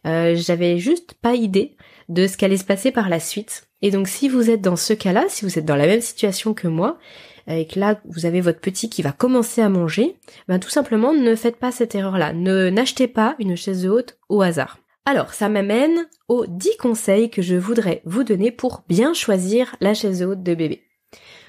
euh, 0.06 0.34
j'avais 0.36 0.78
juste 0.78 1.14
pas 1.14 1.34
idée 1.34 1.76
de 2.08 2.26
ce 2.26 2.36
qu'allait 2.36 2.56
se 2.56 2.64
passer 2.64 2.90
par 2.90 3.08
la 3.08 3.20
suite. 3.20 3.68
Et 3.82 3.90
donc 3.90 4.08
si 4.08 4.28
vous 4.28 4.50
êtes 4.50 4.60
dans 4.60 4.76
ce 4.76 4.92
cas-là, 4.92 5.24
si 5.28 5.44
vous 5.44 5.58
êtes 5.58 5.64
dans 5.64 5.76
la 5.76 5.86
même 5.86 6.00
situation 6.00 6.54
que 6.54 6.68
moi, 6.68 6.98
et 7.46 7.66
que 7.66 7.80
là 7.80 8.00
vous 8.04 8.26
avez 8.26 8.40
votre 8.40 8.60
petit 8.60 8.90
qui 8.90 9.02
va 9.02 9.12
commencer 9.12 9.60
à 9.60 9.68
manger, 9.68 10.16
ben 10.48 10.58
tout 10.58 10.70
simplement 10.70 11.12
ne 11.12 11.34
faites 11.34 11.56
pas 11.56 11.72
cette 11.72 11.94
erreur-là. 11.94 12.32
Ne 12.32 12.70
n'achetez 12.70 13.08
pas 13.08 13.34
une 13.38 13.56
chaise 13.56 13.86
haute 13.86 14.18
au 14.28 14.42
hasard. 14.42 14.78
Alors 15.06 15.34
ça 15.34 15.48
m'amène 15.48 16.06
aux 16.28 16.46
10 16.46 16.76
conseils 16.78 17.30
que 17.30 17.42
je 17.42 17.56
voudrais 17.56 18.02
vous 18.04 18.24
donner 18.24 18.50
pour 18.50 18.84
bien 18.88 19.14
choisir 19.14 19.74
la 19.80 19.94
chaise 19.94 20.22
haute 20.22 20.42
de 20.42 20.54
bébé. 20.54 20.84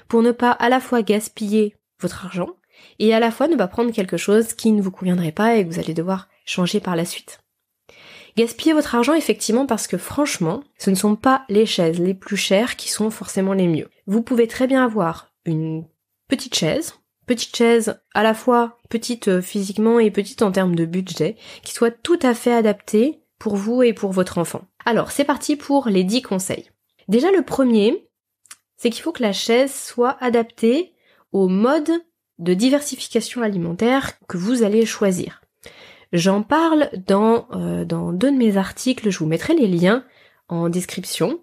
Pour 0.08 0.22
ne 0.22 0.32
pas 0.32 0.50
à 0.50 0.68
la 0.68 0.80
fois 0.80 1.02
gaspiller 1.02 1.76
votre 2.00 2.24
argent, 2.24 2.56
et 3.02 3.12
à 3.12 3.18
la 3.18 3.32
fois 3.32 3.48
ne 3.48 3.56
pas 3.56 3.66
prendre 3.66 3.90
quelque 3.90 4.16
chose 4.16 4.54
qui 4.54 4.70
ne 4.70 4.80
vous 4.80 4.92
conviendrait 4.92 5.32
pas 5.32 5.56
et 5.56 5.66
que 5.66 5.72
vous 5.72 5.80
allez 5.80 5.92
devoir 5.92 6.28
changer 6.46 6.78
par 6.78 6.94
la 6.94 7.04
suite. 7.04 7.40
Gaspillez 8.36 8.72
votre 8.72 8.94
argent 8.94 9.12
effectivement 9.12 9.66
parce 9.66 9.88
que 9.88 9.98
franchement, 9.98 10.62
ce 10.78 10.88
ne 10.88 10.94
sont 10.94 11.16
pas 11.16 11.44
les 11.48 11.66
chaises 11.66 11.98
les 11.98 12.14
plus 12.14 12.36
chères 12.36 12.76
qui 12.76 12.88
sont 12.88 13.10
forcément 13.10 13.54
les 13.54 13.66
mieux. 13.66 13.90
Vous 14.06 14.22
pouvez 14.22 14.46
très 14.46 14.68
bien 14.68 14.84
avoir 14.84 15.32
une 15.44 15.84
petite 16.28 16.54
chaise, 16.54 16.94
petite 17.26 17.56
chaise 17.56 18.00
à 18.14 18.22
la 18.22 18.34
fois 18.34 18.78
petite 18.88 19.28
euh, 19.28 19.42
physiquement 19.42 19.98
et 19.98 20.12
petite 20.12 20.42
en 20.42 20.52
termes 20.52 20.76
de 20.76 20.84
budget, 20.84 21.36
qui 21.62 21.72
soit 21.72 21.90
tout 21.90 22.18
à 22.22 22.34
fait 22.34 22.54
adaptée 22.54 23.20
pour 23.40 23.56
vous 23.56 23.82
et 23.82 23.92
pour 23.92 24.12
votre 24.12 24.38
enfant. 24.38 24.62
Alors, 24.84 25.10
c'est 25.10 25.24
parti 25.24 25.56
pour 25.56 25.88
les 25.88 26.04
10 26.04 26.22
conseils. 26.22 26.70
Déjà, 27.08 27.32
le 27.32 27.42
premier, 27.42 28.06
c'est 28.76 28.90
qu'il 28.90 29.02
faut 29.02 29.12
que 29.12 29.22
la 29.22 29.32
chaise 29.32 29.74
soit 29.74 30.16
adaptée 30.20 30.94
au 31.32 31.48
mode 31.48 31.90
de 32.42 32.54
diversification 32.54 33.42
alimentaire 33.42 34.12
que 34.28 34.36
vous 34.36 34.62
allez 34.62 34.84
choisir. 34.84 35.42
J'en 36.12 36.42
parle 36.42 36.90
dans, 37.06 37.46
euh, 37.52 37.84
dans 37.84 38.12
deux 38.12 38.30
de 38.30 38.36
mes 38.36 38.56
articles, 38.56 39.10
je 39.10 39.18
vous 39.18 39.26
mettrai 39.26 39.54
les 39.54 39.66
liens 39.68 40.04
en 40.48 40.68
description. 40.68 41.40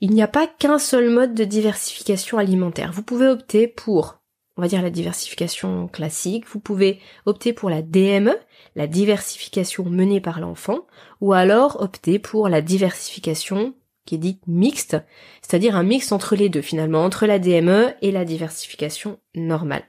Il 0.00 0.10
n'y 0.10 0.22
a 0.22 0.28
pas 0.28 0.46
qu'un 0.46 0.78
seul 0.78 1.10
mode 1.10 1.34
de 1.34 1.44
diversification 1.44 2.38
alimentaire. 2.38 2.92
Vous 2.92 3.02
pouvez 3.02 3.28
opter 3.28 3.68
pour, 3.68 4.20
on 4.56 4.62
va 4.62 4.68
dire 4.68 4.82
la 4.82 4.90
diversification 4.90 5.86
classique, 5.88 6.46
vous 6.48 6.60
pouvez 6.60 7.00
opter 7.26 7.52
pour 7.52 7.70
la 7.70 7.82
DME, 7.82 8.36
la 8.74 8.86
diversification 8.86 9.84
menée 9.84 10.20
par 10.20 10.40
l'enfant, 10.40 10.86
ou 11.20 11.32
alors 11.32 11.80
opter 11.80 12.18
pour 12.18 12.48
la 12.48 12.62
diversification 12.62 13.74
qui 14.06 14.14
est 14.14 14.18
dite 14.18 14.42
mixte, 14.46 14.96
c'est-à-dire 15.42 15.76
un 15.76 15.82
mix 15.82 16.12
entre 16.12 16.34
les 16.34 16.48
deux 16.48 16.62
finalement, 16.62 17.04
entre 17.04 17.26
la 17.26 17.38
DME 17.38 17.94
et 18.00 18.10
la 18.10 18.24
diversification 18.24 19.18
normale. 19.34 19.84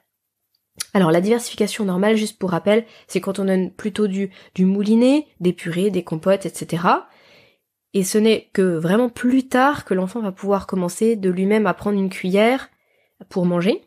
Alors 0.93 1.12
la 1.12 1.22
diversification 1.22 1.86
normale, 1.86 2.15
juste 2.15 2.39
pour 2.39 2.51
rappel, 2.51 2.86
c'est 3.08 3.22
quand 3.22 3.39
on 3.39 3.46
donne 3.46 3.72
plutôt 3.72 4.08
du, 4.08 4.31
du 4.55 4.65
mouliné, 4.65 5.27
des 5.39 5.53
purées, 5.53 5.91
des 5.91 6.03
compotes, 6.03 6.46
etc. 6.46 6.84
Et 7.93 8.03
ce 8.03 8.17
n'est 8.17 8.50
que 8.53 8.77
vraiment 8.77 9.10
plus 9.10 9.48
tard 9.48 9.86
que 9.86 9.93
l'enfant 9.93 10.22
va 10.22 10.31
pouvoir 10.31 10.67
commencer 10.67 11.15
de 11.15 11.29
lui-même 11.29 11.67
à 11.67 11.74
prendre 11.74 12.00
une 12.00 12.10
cuillère 12.10 12.69
pour 13.29 13.46
manger. 13.46 13.81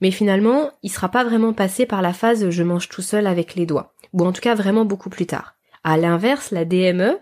Mais 0.00 0.10
finalement, 0.10 0.70
il 0.82 0.90
sera 0.90 1.10
pas 1.10 1.24
vraiment 1.24 1.52
passé 1.52 1.86
par 1.86 2.02
la 2.02 2.12
phase 2.12 2.50
je 2.50 2.62
mange 2.62 2.88
tout 2.88 3.02
seul 3.02 3.26
avec 3.26 3.54
les 3.54 3.66
doigts. 3.66 3.94
Ou 4.12 4.24
en 4.24 4.32
tout 4.32 4.40
cas 4.40 4.54
vraiment 4.54 4.84
beaucoup 4.84 5.10
plus 5.10 5.26
tard. 5.26 5.54
À 5.84 5.96
l'inverse, 5.96 6.50
la 6.50 6.64
DME, 6.64 7.18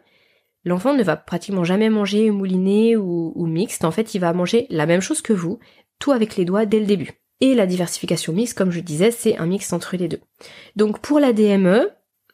l'enfant 0.65 0.95
ne 0.95 1.03
va 1.03 1.17
pratiquement 1.17 1.65
jamais 1.65 1.91
manger 1.91 2.31
mouliné 2.31 2.97
ou, 2.97 3.33
ou 3.35 3.47
mixte. 3.47 3.85
En 3.85 3.91
fait, 3.91 4.15
il 4.15 4.21
va 4.21 4.33
manger 4.33 4.67
la 4.71 4.87
même 4.87 5.03
chose 5.03 5.23
que 5.23 5.33
vous, 5.33 5.59
tout 5.99 6.13
avec 6.13 6.37
les 6.37 6.45
doigts 6.45 6.67
dès 6.67 6.81
le 6.81 6.87
début. 6.87 7.24
Et 7.41 7.55
la 7.55 7.67
diversification 7.67 8.33
mixte, 8.33 8.57
comme 8.57 8.71
je 8.71 8.81
disais, 8.81 9.11
c'est 9.11 9.37
un 9.39 9.47
mix 9.47 9.73
entre 9.73 9.97
les 9.97 10.09
deux. 10.09 10.21
Donc 10.77 11.01
pour 11.01 11.21
la 11.21 11.33
DME, 11.33 11.91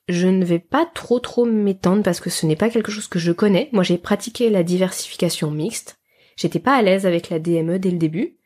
je 0.08 0.28
ne 0.28 0.44
vais 0.44 0.58
pas 0.58 0.86
trop 0.92 1.20
trop 1.20 1.44
m'étendre 1.44 2.02
parce 2.02 2.20
que 2.20 2.30
ce 2.30 2.46
n'est 2.46 2.56
pas 2.56 2.70
quelque 2.70 2.92
chose 2.92 3.08
que 3.08 3.18
je 3.18 3.32
connais. 3.32 3.68
Moi 3.72 3.82
j'ai 3.82 3.98
pratiqué 3.98 4.50
la 4.50 4.62
diversification 4.62 5.50
mixte. 5.50 5.98
J'étais 6.36 6.58
pas 6.58 6.74
à 6.74 6.82
l'aise 6.82 7.06
avec 7.06 7.30
la 7.30 7.38
DME 7.38 7.78
dès 7.78 7.90
le 7.90 7.98
début. 7.98 8.36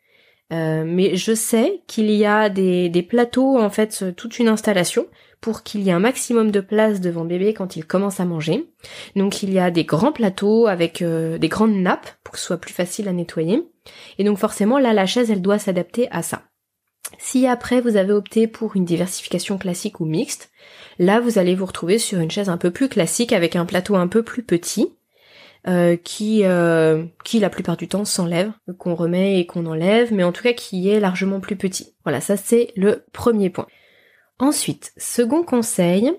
Euh, 0.52 0.84
mais 0.86 1.16
je 1.16 1.34
sais 1.34 1.82
qu'il 1.86 2.10
y 2.10 2.26
a 2.26 2.50
des, 2.50 2.88
des 2.90 3.02
plateaux, 3.02 3.58
en 3.58 3.70
fait, 3.70 4.14
toute 4.14 4.38
une 4.38 4.48
installation 4.48 5.06
pour 5.40 5.62
qu'il 5.62 5.82
y 5.82 5.90
ait 5.90 5.92
un 5.92 5.98
maximum 5.98 6.50
de 6.50 6.60
place 6.60 7.00
devant 7.00 7.26
bébé 7.26 7.52
quand 7.52 7.76
il 7.76 7.84
commence 7.84 8.18
à 8.18 8.24
manger. 8.24 8.66
Donc 9.14 9.42
il 9.42 9.52
y 9.52 9.58
a 9.58 9.70
des 9.70 9.84
grands 9.84 10.12
plateaux 10.12 10.66
avec 10.66 11.02
euh, 11.02 11.36
des 11.36 11.48
grandes 11.48 11.76
nappes 11.76 12.08
pour 12.24 12.32
que 12.32 12.38
ce 12.38 12.46
soit 12.46 12.56
plus 12.56 12.72
facile 12.72 13.08
à 13.08 13.12
nettoyer. 13.12 13.62
Et 14.18 14.24
donc 14.24 14.38
forcément 14.38 14.78
là 14.78 14.92
la 14.92 15.06
chaise 15.06 15.30
elle 15.30 15.42
doit 15.42 15.58
s'adapter 15.58 16.08
à 16.10 16.22
ça. 16.22 16.42
Si 17.18 17.46
après 17.46 17.80
vous 17.80 17.96
avez 17.96 18.12
opté 18.12 18.46
pour 18.46 18.76
une 18.76 18.84
diversification 18.84 19.58
classique 19.58 20.00
ou 20.00 20.04
mixte, 20.04 20.50
là 20.98 21.20
vous 21.20 21.38
allez 21.38 21.54
vous 21.54 21.66
retrouver 21.66 21.98
sur 21.98 22.18
une 22.20 22.30
chaise 22.30 22.48
un 22.48 22.56
peu 22.56 22.70
plus 22.70 22.88
classique 22.88 23.32
avec 23.32 23.56
un 23.56 23.66
plateau 23.66 23.96
un 23.96 24.08
peu 24.08 24.22
plus 24.22 24.42
petit. 24.42 24.92
Euh, 25.66 25.96
qui 25.96 26.42
euh, 26.44 27.06
qui 27.24 27.40
la 27.40 27.48
plupart 27.48 27.78
du 27.78 27.88
temps 27.88 28.04
s'enlève, 28.04 28.52
qu'on 28.76 28.94
remet 28.94 29.40
et 29.40 29.46
qu'on 29.46 29.64
enlève, 29.64 30.12
mais 30.12 30.22
en 30.22 30.30
tout 30.30 30.42
cas 30.42 30.52
qui 30.52 30.90
est 30.90 31.00
largement 31.00 31.40
plus 31.40 31.56
petit. 31.56 31.94
Voilà, 32.04 32.20
ça 32.20 32.36
c'est 32.36 32.70
le 32.76 33.02
premier 33.14 33.48
point. 33.48 33.66
Ensuite, 34.38 34.92
second 34.98 35.42
conseil, 35.42 36.12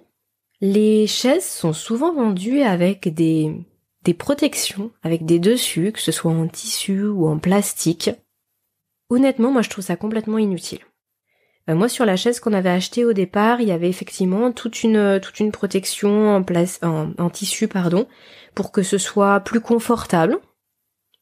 les 0.62 1.06
chaises 1.06 1.46
sont 1.46 1.74
souvent 1.74 2.12
vendues 2.12 2.62
avec 2.62 3.14
des 3.14 3.52
des 4.06 4.14
protections, 4.14 4.92
avec 5.04 5.26
des 5.26 5.40
dessus, 5.40 5.92
que 5.92 6.00
ce 6.00 6.12
soit 6.12 6.32
en 6.32 6.48
tissu 6.48 7.06
ou 7.06 7.28
en 7.28 7.40
plastique. 7.40 8.12
Honnêtement, 9.10 9.52
moi 9.52 9.62
je 9.62 9.70
trouve 9.70 9.84
ça 9.84 9.96
complètement 9.98 10.38
inutile. 10.38 10.80
Euh, 11.70 11.76
moi 11.76 11.90
sur 11.90 12.06
la 12.06 12.16
chaise 12.16 12.40
qu'on 12.40 12.54
avait 12.54 12.70
achetée 12.70 13.04
au 13.04 13.14
départ, 13.14 13.62
il 13.62 13.68
y 13.68 13.72
avait 13.72 13.90
effectivement 13.90 14.52
toute 14.52 14.84
une 14.84 15.20
toute 15.22 15.40
une 15.40 15.52
protection 15.52 16.36
en, 16.36 17.30
tissu 17.30 17.68
pardon, 17.68 18.08
pour 18.54 18.72
que 18.72 18.84
ce 18.84 18.98
soit 18.98 19.40
plus 19.42 19.60
confortable, 19.60 20.38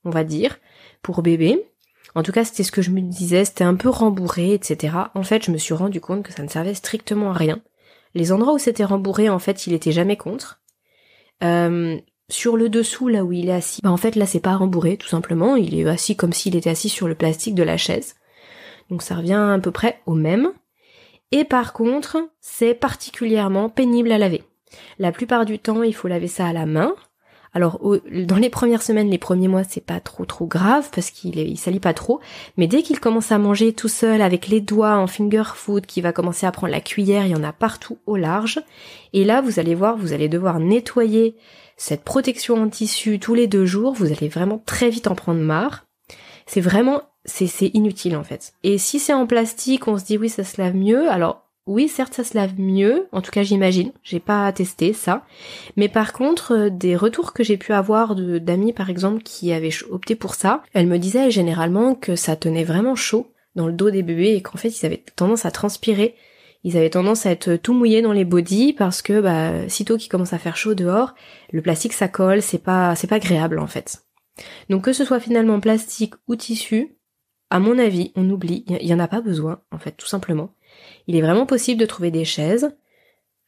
on 0.03 0.09
va 0.09 0.23
dire, 0.23 0.59
pour 1.01 1.21
bébé. 1.21 1.65
En 2.15 2.21
tout 2.21 2.31
cas, 2.31 2.43
c'était 2.43 2.63
ce 2.63 2.71
que 2.71 2.83
je 2.83 2.91
me 2.91 3.01
disais, 3.01 3.45
c'était 3.45 3.63
un 3.63 3.75
peu 3.75 3.89
rembourré, 3.89 4.53
etc. 4.53 4.95
En 5.15 5.23
fait, 5.23 5.43
je 5.43 5.51
me 5.51 5.57
suis 5.57 5.73
rendu 5.73 5.99
compte 5.99 6.23
que 6.23 6.33
ça 6.33 6.43
ne 6.43 6.47
servait 6.47 6.75
strictement 6.75 7.31
à 7.31 7.33
rien. 7.33 7.61
Les 8.13 8.31
endroits 8.31 8.53
où 8.53 8.59
c'était 8.59 8.83
rembourré, 8.83 9.29
en 9.29 9.39
fait, 9.39 9.65
il 9.65 9.73
était 9.73 9.91
jamais 9.91 10.17
contre. 10.17 10.61
Euh, 11.43 11.97
sur 12.29 12.57
le 12.57 12.69
dessous, 12.69 13.07
là 13.07 13.23
où 13.23 13.31
il 13.31 13.49
est 13.49 13.53
assis, 13.53 13.81
bah 13.83 13.91
en 13.91 13.97
fait 13.97 14.15
là 14.15 14.25
c'est 14.25 14.39
pas 14.39 14.55
rembourré, 14.55 14.97
tout 14.97 15.07
simplement, 15.07 15.55
il 15.55 15.77
est 15.77 15.85
assis 15.85 16.15
comme 16.15 16.33
s'il 16.33 16.55
était 16.55 16.69
assis 16.69 16.89
sur 16.89 17.07
le 17.07 17.15
plastique 17.15 17.55
de 17.55 17.63
la 17.63 17.77
chaise. 17.77 18.15
Donc 18.89 19.01
ça 19.01 19.15
revient 19.15 19.33
à 19.33 19.59
peu 19.59 19.71
près 19.71 20.01
au 20.05 20.13
même. 20.13 20.51
Et 21.31 21.45
par 21.45 21.73
contre, 21.73 22.29
c'est 22.41 22.75
particulièrement 22.75 23.69
pénible 23.69 24.11
à 24.11 24.17
laver. 24.17 24.43
La 24.99 25.11
plupart 25.11 25.45
du 25.45 25.59
temps, 25.59 25.83
il 25.83 25.93
faut 25.93 26.07
laver 26.07 26.27
ça 26.27 26.45
à 26.45 26.53
la 26.53 26.65
main. 26.65 26.95
Alors 27.55 27.79
dans 28.11 28.37
les 28.37 28.49
premières 28.49 28.81
semaines, 28.81 29.09
les 29.09 29.19
premiers 29.19 29.47
mois, 29.47 29.63
c'est 29.63 29.85
pas 29.85 29.99
trop 29.99 30.25
trop 30.25 30.47
grave 30.47 30.89
parce 30.93 31.11
qu'il 31.11 31.37
il 31.37 31.57
salit 31.57 31.79
pas 31.79 31.93
trop, 31.93 32.19
mais 32.57 32.65
dès 32.65 32.81
qu'il 32.81 32.99
commence 32.99 33.31
à 33.31 33.37
manger 33.37 33.73
tout 33.73 33.87
seul 33.87 34.21
avec 34.21 34.47
les 34.47 34.59
doigts 34.59 34.95
en 34.95 35.05
finger 35.05 35.43
food, 35.53 35.85
qui 35.85 36.01
va 36.01 36.13
commencer 36.13 36.47
à 36.47 36.51
prendre 36.51 36.71
la 36.71 36.81
cuillère, 36.81 37.25
il 37.25 37.31
y 37.31 37.35
en 37.35 37.43
a 37.43 37.53
partout 37.53 37.99
au 38.07 38.15
large. 38.15 38.59
Et 39.13 39.23
là, 39.23 39.41
vous 39.41 39.59
allez 39.59 39.75
voir, 39.75 39.97
vous 39.97 40.13
allez 40.13 40.29
devoir 40.29 40.59
nettoyer 40.59 41.35
cette 41.83 42.05
protection 42.05 42.63
en 42.63 42.69
tissu 42.69 43.19
tous 43.19 43.33
les 43.33 43.47
deux 43.47 43.65
jours, 43.65 43.91
vous 43.91 44.05
allez 44.05 44.29
vraiment 44.29 44.63
très 44.65 44.89
vite 44.89 45.07
en 45.07 45.15
prendre 45.15 45.41
marre. 45.41 45.85
C'est 46.45 46.61
vraiment, 46.61 47.01
c'est, 47.25 47.49
inutile 47.73 48.15
en 48.15 48.23
fait. 48.23 48.53
Et 48.63 48.77
si 48.77 48.99
c'est 48.99 49.11
en 49.11 49.27
plastique, 49.27 49.89
on 49.89 49.97
se 49.97 50.05
dit 50.05 50.17
oui, 50.17 50.29
ça 50.29 50.45
se 50.45 50.61
lave 50.61 50.77
mieux. 50.77 51.09
Alors 51.09 51.49
oui, 51.67 51.89
certes, 51.89 52.13
ça 52.13 52.23
se 52.23 52.37
lave 52.37 52.57
mieux. 52.57 53.07
En 53.11 53.21
tout 53.21 53.31
cas, 53.31 53.43
j'imagine. 53.43 53.91
J'ai 54.01 54.21
pas 54.21 54.49
testé 54.53 54.93
ça. 54.93 55.25
Mais 55.75 55.89
par 55.89 56.13
contre, 56.13 56.53
euh, 56.53 56.69
des 56.69 56.95
retours 56.95 57.33
que 57.33 57.43
j'ai 57.43 57.57
pu 57.57 57.73
avoir 57.73 58.15
d'amis, 58.15 58.71
par 58.71 58.89
exemple, 58.89 59.21
qui 59.21 59.51
avaient 59.51 59.69
opté 59.91 60.15
pour 60.15 60.35
ça, 60.35 60.63
elles 60.71 60.87
me 60.87 60.99
disaient 60.99 61.31
généralement 61.31 61.95
que 61.95 62.15
ça 62.15 62.37
tenait 62.37 62.63
vraiment 62.63 62.95
chaud 62.95 63.27
dans 63.55 63.67
le 63.67 63.73
dos 63.73 63.91
des 63.91 64.03
bébés 64.03 64.35
et 64.35 64.41
qu'en 64.41 64.57
fait, 64.57 64.69
ils 64.69 64.85
avaient 64.85 65.03
tendance 65.17 65.45
à 65.45 65.51
transpirer 65.51 66.15
ils 66.63 66.77
avaient 66.77 66.89
tendance 66.89 67.25
à 67.25 67.31
être 67.31 67.55
tout 67.55 67.73
mouillés 67.73 68.01
dans 68.01 68.13
les 68.13 68.25
bodys 68.25 68.73
parce 68.73 69.01
que 69.01 69.19
bah 69.19 69.67
sitôt 69.67 69.97
qu'il 69.97 70.09
commence 70.09 70.33
à 70.33 70.37
faire 70.37 70.55
chaud 70.55 70.75
dehors, 70.75 71.13
le 71.51 71.61
plastique 71.61 71.93
ça 71.93 72.07
colle, 72.07 72.41
c'est 72.41 72.63
pas 72.63 72.95
c'est 72.95 73.07
pas 73.07 73.17
agréable 73.17 73.59
en 73.59 73.67
fait. 73.67 74.05
Donc 74.69 74.83
que 74.83 74.93
ce 74.93 75.05
soit 75.05 75.19
finalement 75.19 75.59
plastique 75.59 76.13
ou 76.27 76.35
tissu, 76.35 76.97
à 77.49 77.59
mon 77.59 77.77
avis, 77.77 78.11
on 78.15 78.29
oublie, 78.29 78.65
il 78.67 78.87
y 78.87 78.93
en 78.93 78.99
a 78.99 79.07
pas 79.07 79.21
besoin 79.21 79.61
en 79.71 79.77
fait, 79.77 79.91
tout 79.91 80.07
simplement. 80.07 80.55
Il 81.07 81.15
est 81.15 81.21
vraiment 81.21 81.45
possible 81.45 81.79
de 81.79 81.85
trouver 81.85 82.11
des 82.11 82.25
chaises. 82.25 82.75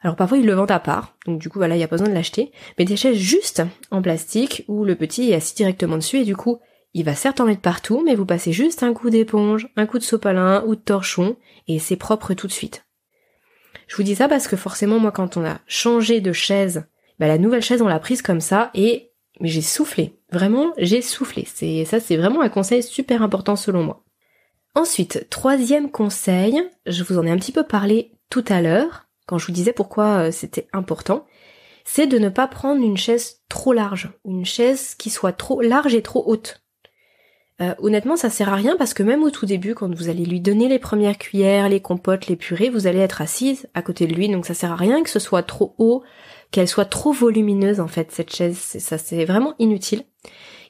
Alors 0.02 0.16
parfois 0.16 0.38
ils 0.38 0.46
le 0.46 0.54
vendent 0.54 0.72
à 0.72 0.80
part, 0.80 1.18
donc 1.26 1.40
du 1.40 1.50
coup 1.50 1.58
voilà, 1.58 1.76
il 1.76 1.80
y 1.80 1.84
a 1.84 1.88
pas 1.88 1.96
besoin 1.96 2.10
de 2.10 2.14
l'acheter, 2.14 2.52
mais 2.78 2.86
des 2.86 2.98
chaises 2.98 3.18
juste 3.18 3.64
en 3.90 4.02
plastique 4.02 4.64
où 4.68 4.86
le 4.86 4.96
petit 4.96 5.32
est 5.32 5.36
assis 5.36 5.56
directement 5.56 5.96
dessus 5.96 6.18
et 6.18 6.26
du 6.26 6.36
coup 6.36 6.60
il 6.94 7.04
va 7.04 7.14
certes 7.14 7.42
en 7.42 7.46
mettre 7.46 7.62
partout, 7.62 8.02
mais 8.06 8.16
vous 8.16 8.26
passez 8.26 8.54
juste 8.54 8.82
un 8.82 8.94
coup 8.94 9.10
d'éponge, 9.10 9.68
un 9.76 9.86
coup 9.86 10.00
de 10.00 10.04
sopalin 10.04 10.64
ou 10.66 10.76
de 10.76 10.80
torchon, 10.80 11.36
et 11.68 11.78
c'est 11.78 11.98
propre 11.98 12.34
tout 12.34 12.48
de 12.48 12.54
suite. 12.54 12.85
Je 13.88 13.96
vous 13.96 14.04
dis 14.04 14.16
ça 14.16 14.28
parce 14.28 14.48
que 14.48 14.56
forcément, 14.56 15.00
moi, 15.00 15.12
quand 15.12 15.38
on 15.38 15.46
a 15.46 15.60
changé 15.68 16.22
de 16.22 16.34
chaise, 16.34 16.86
bah, 17.20 17.28
la 17.28 17.38
nouvelle 17.38 17.62
chaise, 17.62 17.82
on 17.82 17.88
l'a 17.88 18.00
prise 18.00 18.22
comme 18.22 18.42
ça 18.42 18.72
et 18.74 19.12
j'ai 19.42 19.62
soufflé. 19.62 20.20
Vraiment, 20.32 20.74
j'ai 20.78 21.02
soufflé. 21.02 21.48
C'est 21.52 21.86
ça, 21.86 22.00
c'est 22.00 22.18
vraiment 22.18 22.42
un 22.42 22.50
conseil 22.50 22.84
super 22.84 23.22
important 23.22 23.56
selon 23.56 23.84
moi. 23.84 24.04
Ensuite, 24.74 25.28
troisième 25.30 25.90
conseil, 25.90 26.62
je 26.86 27.04
vous 27.04 27.18
en 27.18 27.26
ai 27.26 27.32
un 27.32 27.38
petit 27.38 27.54
peu 27.54 27.64
parlé 27.64 28.12
tout 28.30 28.44
à 28.50 28.62
l'heure 28.62 29.06
quand 29.26 29.38
je 29.38 29.48
vous 29.48 29.54
disais 29.54 29.74
pourquoi 29.74 30.28
euh, 30.28 30.32
c'était 30.32 30.68
important, 30.74 31.26
c'est 31.84 32.08
de 32.08 32.18
ne 32.18 32.30
pas 32.30 32.48
prendre 32.48 32.84
une 32.84 32.98
chaise 32.98 33.42
trop 33.50 33.74
large, 33.74 34.12
une 34.26 34.46
chaise 34.46 34.96
qui 34.96 35.10
soit 35.10 35.34
trop 35.34 35.62
large 35.62 35.96
et 35.96 36.02
trop 36.02 36.24
haute. 36.28 36.65
Euh, 37.62 37.74
honnêtement, 37.80 38.18
ça 38.18 38.30
sert 38.30 38.50
à 38.50 38.56
rien 38.56 38.76
parce 38.78 38.94
que 38.94 39.04
même 39.04 39.24
au 39.24 39.30
tout 39.30 39.46
début, 39.46 39.76
quand 39.76 39.94
vous 39.94 40.10
allez 40.10 40.26
lui 40.26 40.42
donner 40.42 40.68
les 40.68 40.80
premières 40.80 41.18
cuillères, 41.18 41.70
les 41.70 41.80
compotes, 41.80 42.28
les 42.28 42.36
purées, 42.36 42.70
vous 42.70 42.86
allez 42.86 43.00
être 43.00 43.22
assise 43.22 43.68
à 43.74 43.82
côté 43.82 44.08
de 44.08 44.14
lui, 44.14 44.28
donc 44.28 44.46
ça 44.46 44.54
sert 44.54 44.74
à 44.74 44.76
rien 44.76 45.04
que 45.04 45.10
ce 45.10 45.20
soit 45.20 45.44
trop 45.44 45.74
haut, 45.78 46.04
qu'elle 46.52 46.68
soit 46.68 46.86
trop 46.86 47.14
volumineuse 47.14 47.80
en 47.80 47.88
fait 47.88 48.12
cette 48.12 48.36
chaise. 48.36 48.58
Ça 48.58 48.98
c'est 48.98 49.24
vraiment 49.24 49.56
inutile. 49.58 50.04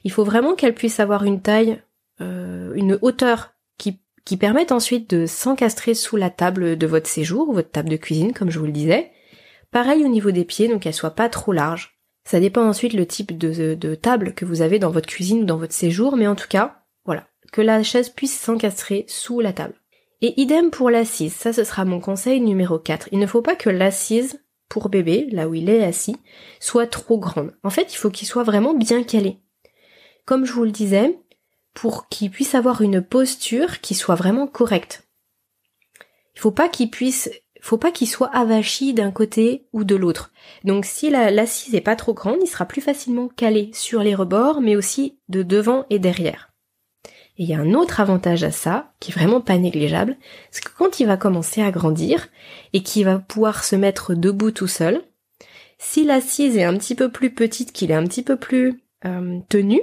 Il 0.04 0.12
faut 0.12 0.22
vraiment 0.22 0.54
qu'elle 0.54 0.74
puisse 0.74 1.00
avoir 1.00 1.24
une 1.24 1.42
taille, 1.42 1.82
euh, 2.20 2.72
une 2.74 2.98
hauteur 3.02 3.54
qui 3.78 4.00
qui 4.24 4.36
permette 4.36 4.72
ensuite 4.72 5.10
de 5.10 5.26
s'encastrer 5.26 5.94
sous 5.94 6.16
la 6.16 6.30
table 6.30 6.76
de 6.76 6.86
votre 6.86 7.08
séjour, 7.08 7.52
votre 7.52 7.70
table 7.70 7.88
de 7.88 7.96
cuisine, 7.96 8.32
comme 8.32 8.50
je 8.50 8.58
vous 8.58 8.66
le 8.66 8.72
disais. 8.72 9.10
Pareil 9.72 10.04
au 10.04 10.08
niveau 10.08 10.30
des 10.30 10.44
pieds, 10.44 10.68
donc 10.68 10.82
qu'elle 10.82 10.94
soit 10.94 11.14
pas 11.14 11.28
trop 11.28 11.52
large. 11.52 11.95
Ça 12.26 12.40
dépend 12.40 12.66
ensuite 12.66 12.92
le 12.92 13.06
type 13.06 13.38
de, 13.38 13.94
table 13.94 14.34
que 14.34 14.44
vous 14.44 14.60
avez 14.60 14.80
dans 14.80 14.90
votre 14.90 15.06
cuisine 15.06 15.42
ou 15.42 15.44
dans 15.44 15.58
votre 15.58 15.72
séjour, 15.72 16.16
mais 16.16 16.26
en 16.26 16.34
tout 16.34 16.48
cas, 16.48 16.82
voilà, 17.04 17.28
que 17.52 17.60
la 17.60 17.84
chaise 17.84 18.08
puisse 18.08 18.36
s'encastrer 18.36 19.04
sous 19.06 19.38
la 19.38 19.52
table. 19.52 19.74
Et 20.22 20.40
idem 20.40 20.72
pour 20.72 20.90
l'assise, 20.90 21.32
ça 21.32 21.52
ce 21.52 21.62
sera 21.62 21.84
mon 21.84 22.00
conseil 22.00 22.40
numéro 22.40 22.80
4. 22.80 23.10
Il 23.12 23.20
ne 23.20 23.28
faut 23.28 23.42
pas 23.42 23.54
que 23.54 23.70
l'assise 23.70 24.42
pour 24.68 24.88
bébé, 24.88 25.28
là 25.30 25.46
où 25.46 25.54
il 25.54 25.70
est 25.70 25.84
assis, 25.84 26.16
soit 26.58 26.88
trop 26.88 27.18
grande. 27.18 27.54
En 27.62 27.70
fait, 27.70 27.94
il 27.94 27.96
faut 27.96 28.10
qu'il 28.10 28.26
soit 28.26 28.42
vraiment 28.42 28.74
bien 28.74 29.04
calé. 29.04 29.38
Comme 30.24 30.46
je 30.46 30.52
vous 30.52 30.64
le 30.64 30.72
disais, 30.72 31.16
pour 31.74 32.08
qu'il 32.08 32.32
puisse 32.32 32.56
avoir 32.56 32.82
une 32.82 33.02
posture 33.02 33.80
qui 33.80 33.94
soit 33.94 34.16
vraiment 34.16 34.48
correcte. 34.48 35.06
Il 36.34 36.40
faut 36.40 36.50
pas 36.50 36.68
qu'il 36.68 36.90
puisse 36.90 37.30
faut 37.66 37.78
pas 37.78 37.90
qu'il 37.90 38.08
soit 38.08 38.34
avachi 38.34 38.94
d'un 38.94 39.10
côté 39.10 39.66
ou 39.72 39.84
de 39.84 39.96
l'autre. 39.96 40.30
Donc 40.64 40.84
si 40.84 41.10
l'assise 41.10 41.74
est 41.74 41.80
pas 41.80 41.96
trop 41.96 42.14
grande, 42.14 42.38
il 42.42 42.46
sera 42.46 42.64
plus 42.64 42.80
facilement 42.80 43.28
calé 43.28 43.70
sur 43.74 44.02
les 44.02 44.14
rebords, 44.14 44.60
mais 44.60 44.76
aussi 44.76 45.18
de 45.28 45.42
devant 45.42 45.84
et 45.90 45.98
derrière. 45.98 46.52
Et 47.38 47.42
il 47.42 47.48
y 47.48 47.54
a 47.54 47.58
un 47.58 47.74
autre 47.74 48.00
avantage 48.00 48.44
à 48.44 48.50
ça, 48.50 48.92
qui 49.00 49.10
est 49.10 49.14
vraiment 49.14 49.40
pas 49.40 49.58
négligeable, 49.58 50.16
c'est 50.50 50.64
que 50.64 50.70
quand 50.76 51.00
il 51.00 51.06
va 51.06 51.16
commencer 51.16 51.60
à 51.60 51.70
grandir 51.70 52.28
et 52.72 52.82
qu'il 52.82 53.04
va 53.04 53.18
pouvoir 53.18 53.64
se 53.64 53.76
mettre 53.76 54.14
debout 54.14 54.52
tout 54.52 54.68
seul, 54.68 55.02
si 55.78 56.04
l'assise 56.04 56.56
est 56.56 56.64
un 56.64 56.78
petit 56.78 56.94
peu 56.94 57.10
plus 57.10 57.34
petite, 57.34 57.72
qu'il 57.72 57.90
est 57.90 57.94
un 57.94 58.04
petit 58.04 58.22
peu 58.22 58.36
plus 58.36 58.80
euh, 59.04 59.40
tenu, 59.48 59.80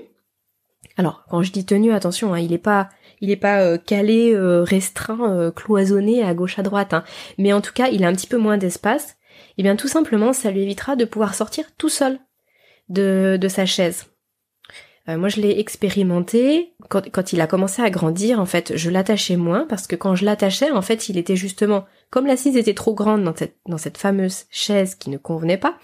alors 0.98 1.26
quand 1.30 1.42
je 1.44 1.52
dis 1.52 1.66
tenu, 1.66 1.92
attention, 1.92 2.34
hein, 2.34 2.40
il 2.40 2.54
est 2.54 2.58
pas 2.58 2.90
il 3.24 3.30
n'est 3.30 3.38
pas 3.38 3.62
euh, 3.62 3.78
calé, 3.78 4.34
euh, 4.34 4.64
restreint, 4.64 5.34
euh, 5.34 5.50
cloisonné 5.50 6.24
à 6.24 6.34
gauche 6.34 6.60
à 6.60 6.62
droite, 6.62 6.94
hein. 6.94 7.06
mais 7.38 7.54
en 7.54 7.62
tout 7.62 7.72
cas 7.72 7.88
il 7.88 8.04
a 8.04 8.10
un 8.10 8.14
petit 8.14 8.28
peu 8.28 8.36
moins 8.36 8.58
d'espace, 8.58 9.12
et 9.12 9.54
eh 9.60 9.64
bien 9.64 9.78
tout 9.78 9.88
simplement 9.88 10.34
ça 10.34 10.52
lui 10.52 10.62
évitera 10.62 10.98
de 10.98 11.06
pouvoir 11.06 11.34
sortir 11.34 11.64
tout 11.78 11.88
seul 11.88 12.20
de, 12.90 13.38
de 13.40 13.48
sa 13.48 13.66
chaise. 13.66 14.08
moi 15.08 15.30
je 15.30 15.40
l'ai 15.40 15.58
expérimenté 15.58 16.74
quand, 16.90 17.10
quand, 17.12 17.32
il 17.32 17.40
a 17.40 17.48
commencé 17.48 17.82
à 17.82 17.90
grandir 17.90 18.42
en 18.42 18.46
fait 18.46 18.74
je 18.76 18.90
l'attachais 18.90 19.38
moins 19.38 19.66
parce 19.70 19.88
que 19.88 19.96
quand 19.96 20.16
je 20.16 20.26
l'attachais 20.26 20.72
en 20.72 20.82
fait 20.82 21.08
il 21.08 21.18
était 21.18 21.38
justement 21.38 21.86
comme 22.10 22.28
l'assise 22.28 22.58
était 22.58 22.74
trop 22.74 22.94
grande 22.94 23.24
dans 23.24 23.36
cette, 23.36 23.56
dans 23.68 23.78
cette 23.78 23.98
fameuse 23.98 24.48
chaise 24.52 24.96
qui 24.96 25.10
ne 25.10 25.18
convenait 25.18 25.58
pas 25.58 25.78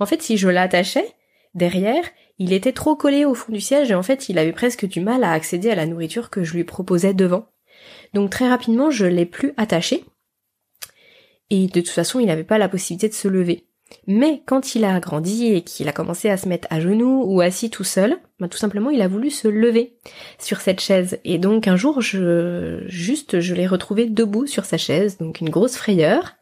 en 0.00 0.06
fait 0.06 0.22
si 0.22 0.38
je 0.38 0.48
l'attachais 0.48 1.14
derrière 1.54 2.04
il 2.38 2.52
était 2.52 2.72
trop 2.72 2.96
collé 2.96 3.24
au 3.24 3.34
fond 3.34 3.52
du 3.52 3.60
siège 3.60 3.90
et 3.90 3.94
en 3.94 4.02
fait 4.02 4.28
il 4.28 4.38
avait 4.38 4.52
presque 4.52 4.86
du 4.86 5.00
mal 5.00 5.24
à 5.24 5.32
accéder 5.32 5.70
à 5.70 5.74
la 5.74 5.86
nourriture 5.86 6.30
que 6.30 6.44
je 6.44 6.54
lui 6.54 6.64
proposais 6.64 7.14
devant. 7.14 7.48
Donc 8.14 8.30
très 8.30 8.48
rapidement 8.48 8.90
je 8.90 9.06
l'ai 9.06 9.26
plus 9.26 9.52
attaché 9.56 10.04
et 11.50 11.66
de 11.66 11.80
toute 11.80 11.88
façon 11.88 12.20
il 12.20 12.26
n'avait 12.26 12.44
pas 12.44 12.58
la 12.58 12.68
possibilité 12.68 13.08
de 13.08 13.14
se 13.14 13.28
lever. 13.28 13.66
Mais 14.08 14.42
quand 14.46 14.74
il 14.74 14.84
a 14.84 14.98
grandi 14.98 15.46
et 15.46 15.62
qu'il 15.62 15.88
a 15.88 15.92
commencé 15.92 16.28
à 16.28 16.36
se 16.36 16.48
mettre 16.48 16.66
à 16.70 16.80
genoux 16.80 17.22
ou 17.24 17.40
assis 17.40 17.70
tout 17.70 17.84
seul, 17.84 18.18
bah, 18.40 18.48
tout 18.48 18.58
simplement 18.58 18.90
il 18.90 19.00
a 19.00 19.08
voulu 19.08 19.30
se 19.30 19.46
lever 19.46 19.96
sur 20.38 20.60
cette 20.60 20.80
chaise. 20.80 21.18
Et 21.24 21.38
donc 21.38 21.68
un 21.68 21.76
jour, 21.76 22.00
je, 22.00 22.82
juste, 22.86 23.38
je 23.38 23.54
l'ai 23.54 23.66
retrouvé 23.66 24.06
debout 24.06 24.46
sur 24.46 24.64
sa 24.64 24.76
chaise, 24.76 25.18
donc 25.18 25.40
une 25.40 25.50
grosse 25.50 25.76
frayeur 25.76 26.35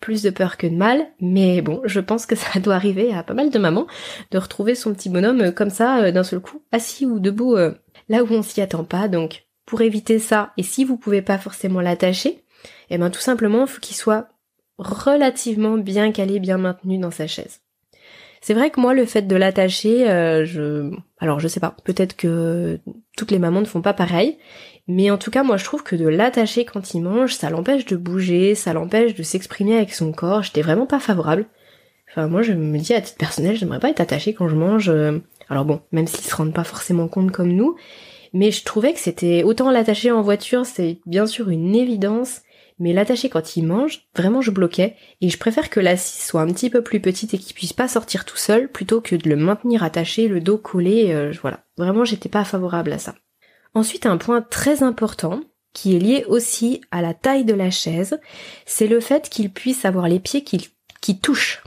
plus 0.00 0.22
de 0.22 0.30
peur 0.30 0.56
que 0.56 0.66
de 0.66 0.74
mal, 0.74 1.06
mais 1.20 1.60
bon, 1.60 1.80
je 1.84 2.00
pense 2.00 2.26
que 2.26 2.36
ça 2.36 2.58
doit 2.58 2.74
arriver 2.74 3.12
à 3.12 3.22
pas 3.22 3.34
mal 3.34 3.50
de 3.50 3.58
mamans 3.58 3.86
de 4.30 4.38
retrouver 4.38 4.74
son 4.74 4.94
petit 4.94 5.08
bonhomme 5.08 5.42
euh, 5.42 5.52
comme 5.52 5.70
ça 5.70 6.02
euh, 6.02 6.12
d'un 6.12 6.24
seul 6.24 6.40
coup, 6.40 6.62
assis 6.72 7.06
ou 7.06 7.20
debout 7.20 7.56
euh, 7.56 7.74
là 8.08 8.24
où 8.24 8.28
on 8.30 8.42
s'y 8.42 8.60
attend 8.60 8.84
pas. 8.84 9.08
Donc 9.08 9.44
pour 9.66 9.82
éviter 9.82 10.18
ça, 10.18 10.52
et 10.56 10.62
si 10.62 10.84
vous 10.84 10.96
pouvez 10.96 11.22
pas 11.22 11.38
forcément 11.38 11.80
l'attacher, 11.80 12.42
eh 12.88 12.98
ben 12.98 13.10
tout 13.10 13.20
simplement, 13.20 13.66
faut 13.66 13.80
qu'il 13.80 13.96
soit 13.96 14.28
relativement 14.78 15.76
bien 15.76 16.10
calé, 16.10 16.40
bien 16.40 16.58
maintenu 16.58 16.98
dans 16.98 17.12
sa 17.12 17.26
chaise. 17.26 17.60
C'est 18.40 18.54
vrai 18.54 18.70
que 18.70 18.80
moi, 18.80 18.94
le 18.94 19.04
fait 19.04 19.22
de 19.22 19.36
l'attacher, 19.36 20.06
je, 20.46 20.90
alors 21.18 21.38
je 21.40 21.46
sais 21.46 21.60
pas, 21.60 21.76
peut-être 21.84 22.16
que 22.16 22.80
toutes 23.16 23.30
les 23.30 23.38
mamans 23.38 23.60
ne 23.60 23.66
font 23.66 23.82
pas 23.82 23.92
pareil, 23.92 24.38
mais 24.90 25.10
en 25.10 25.18
tout 25.18 25.30
cas, 25.30 25.42
moi 25.42 25.56
je 25.56 25.64
trouve 25.64 25.82
que 25.82 25.96
de 25.96 26.08
l'attacher 26.08 26.64
quand 26.64 26.94
il 26.94 27.02
mange, 27.02 27.34
ça 27.34 27.48
l'empêche 27.48 27.86
de 27.86 27.96
bouger, 27.96 28.54
ça 28.54 28.72
l'empêche 28.72 29.14
de 29.14 29.22
s'exprimer 29.22 29.76
avec 29.76 29.94
son 29.94 30.12
corps. 30.12 30.42
J'étais 30.42 30.62
vraiment 30.62 30.86
pas 30.86 31.00
favorable. 31.00 31.46
Enfin, 32.10 32.26
moi 32.26 32.42
je 32.42 32.52
me 32.52 32.78
dis 32.78 32.92
à 32.92 33.00
titre 33.00 33.18
personnel, 33.18 33.56
j'aimerais 33.56 33.78
pas 33.78 33.90
être 33.90 34.00
attachée 34.00 34.34
quand 34.34 34.48
je 34.48 34.56
mange. 34.56 34.88
Euh, 34.88 35.20
alors 35.48 35.64
bon, 35.64 35.80
même 35.92 36.06
s'ils 36.06 36.24
se 36.24 36.34
rendent 36.34 36.54
pas 36.54 36.64
forcément 36.64 37.08
compte 37.08 37.30
comme 37.30 37.52
nous, 37.52 37.76
mais 38.32 38.50
je 38.50 38.64
trouvais 38.64 38.92
que 38.92 39.00
c'était 39.00 39.42
autant 39.42 39.70
l'attacher 39.70 40.10
en 40.10 40.22
voiture, 40.22 40.66
c'est 40.66 40.98
bien 41.06 41.26
sûr 41.26 41.50
une 41.50 41.74
évidence, 41.74 42.42
mais 42.78 42.92
l'attacher 42.92 43.28
quand 43.28 43.56
il 43.56 43.66
mange, 43.66 44.08
vraiment 44.16 44.40
je 44.40 44.50
bloquais, 44.50 44.96
et 45.20 45.28
je 45.28 45.38
préfère 45.38 45.70
que 45.70 45.80
l'assise 45.80 46.24
soit 46.24 46.40
un 46.40 46.52
petit 46.52 46.70
peu 46.70 46.82
plus 46.82 47.00
petite 47.00 47.34
et 47.34 47.38
qu'il 47.38 47.54
puisse 47.54 47.72
pas 47.72 47.88
sortir 47.88 48.24
tout 48.24 48.36
seul, 48.36 48.68
plutôt 48.68 49.00
que 49.00 49.16
de 49.16 49.28
le 49.28 49.36
maintenir 49.36 49.82
attaché, 49.84 50.28
le 50.28 50.40
dos 50.40 50.58
collé, 50.58 51.12
euh, 51.12 51.32
voilà. 51.42 51.64
Vraiment 51.76 52.04
j'étais 52.04 52.28
pas 52.28 52.44
favorable 52.44 52.92
à 52.92 52.98
ça. 52.98 53.14
Ensuite, 53.74 54.06
un 54.06 54.16
point 54.16 54.42
très 54.42 54.82
important, 54.82 55.40
qui 55.72 55.94
est 55.94 56.00
lié 56.00 56.24
aussi 56.28 56.80
à 56.90 57.02
la 57.02 57.14
taille 57.14 57.44
de 57.44 57.54
la 57.54 57.70
chaise, 57.70 58.20
c'est 58.66 58.88
le 58.88 59.00
fait 59.00 59.28
qu'il 59.28 59.52
puisse 59.52 59.84
avoir 59.84 60.08
les 60.08 60.20
pieds 60.20 60.42
qui, 60.42 61.20
touchent. 61.20 61.62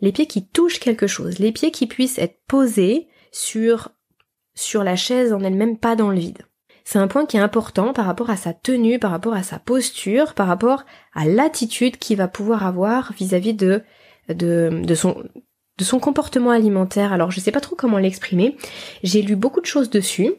Les 0.00 0.12
pieds 0.12 0.26
qui 0.26 0.46
touchent 0.46 0.80
quelque 0.80 1.06
chose, 1.06 1.38
les 1.38 1.52
pieds 1.52 1.70
qui 1.70 1.86
puissent 1.86 2.18
être 2.18 2.38
posés 2.46 3.08
sur, 3.32 3.90
sur 4.54 4.84
la 4.84 4.96
chaise 4.96 5.32
en 5.32 5.40
elle-même, 5.40 5.78
pas 5.78 5.96
dans 5.96 6.10
le 6.10 6.18
vide. 6.18 6.42
C'est 6.84 6.98
un 6.98 7.08
point 7.08 7.26
qui 7.26 7.36
est 7.36 7.40
important 7.40 7.92
par 7.92 8.06
rapport 8.06 8.30
à 8.30 8.36
sa 8.36 8.54
tenue, 8.54 8.98
par 8.98 9.10
rapport 9.10 9.34
à 9.34 9.42
sa 9.42 9.58
posture, 9.58 10.34
par 10.34 10.46
rapport 10.46 10.84
à 11.14 11.26
l'attitude 11.26 11.98
qu'il 11.98 12.16
va 12.16 12.28
pouvoir 12.28 12.66
avoir 12.66 13.12
vis-à-vis 13.12 13.52
de, 13.52 13.82
de, 14.30 14.94
son, 14.94 15.22
de 15.76 15.84
son 15.84 16.00
comportement 16.00 16.50
alimentaire. 16.50 17.12
Alors 17.12 17.30
je 17.30 17.40
sais 17.40 17.52
pas 17.52 17.60
trop 17.60 17.76
comment 17.76 17.98
l'exprimer. 17.98 18.56
J'ai 19.02 19.20
lu 19.20 19.36
beaucoup 19.36 19.60
de 19.60 19.66
choses 19.66 19.90
dessus. 19.90 20.32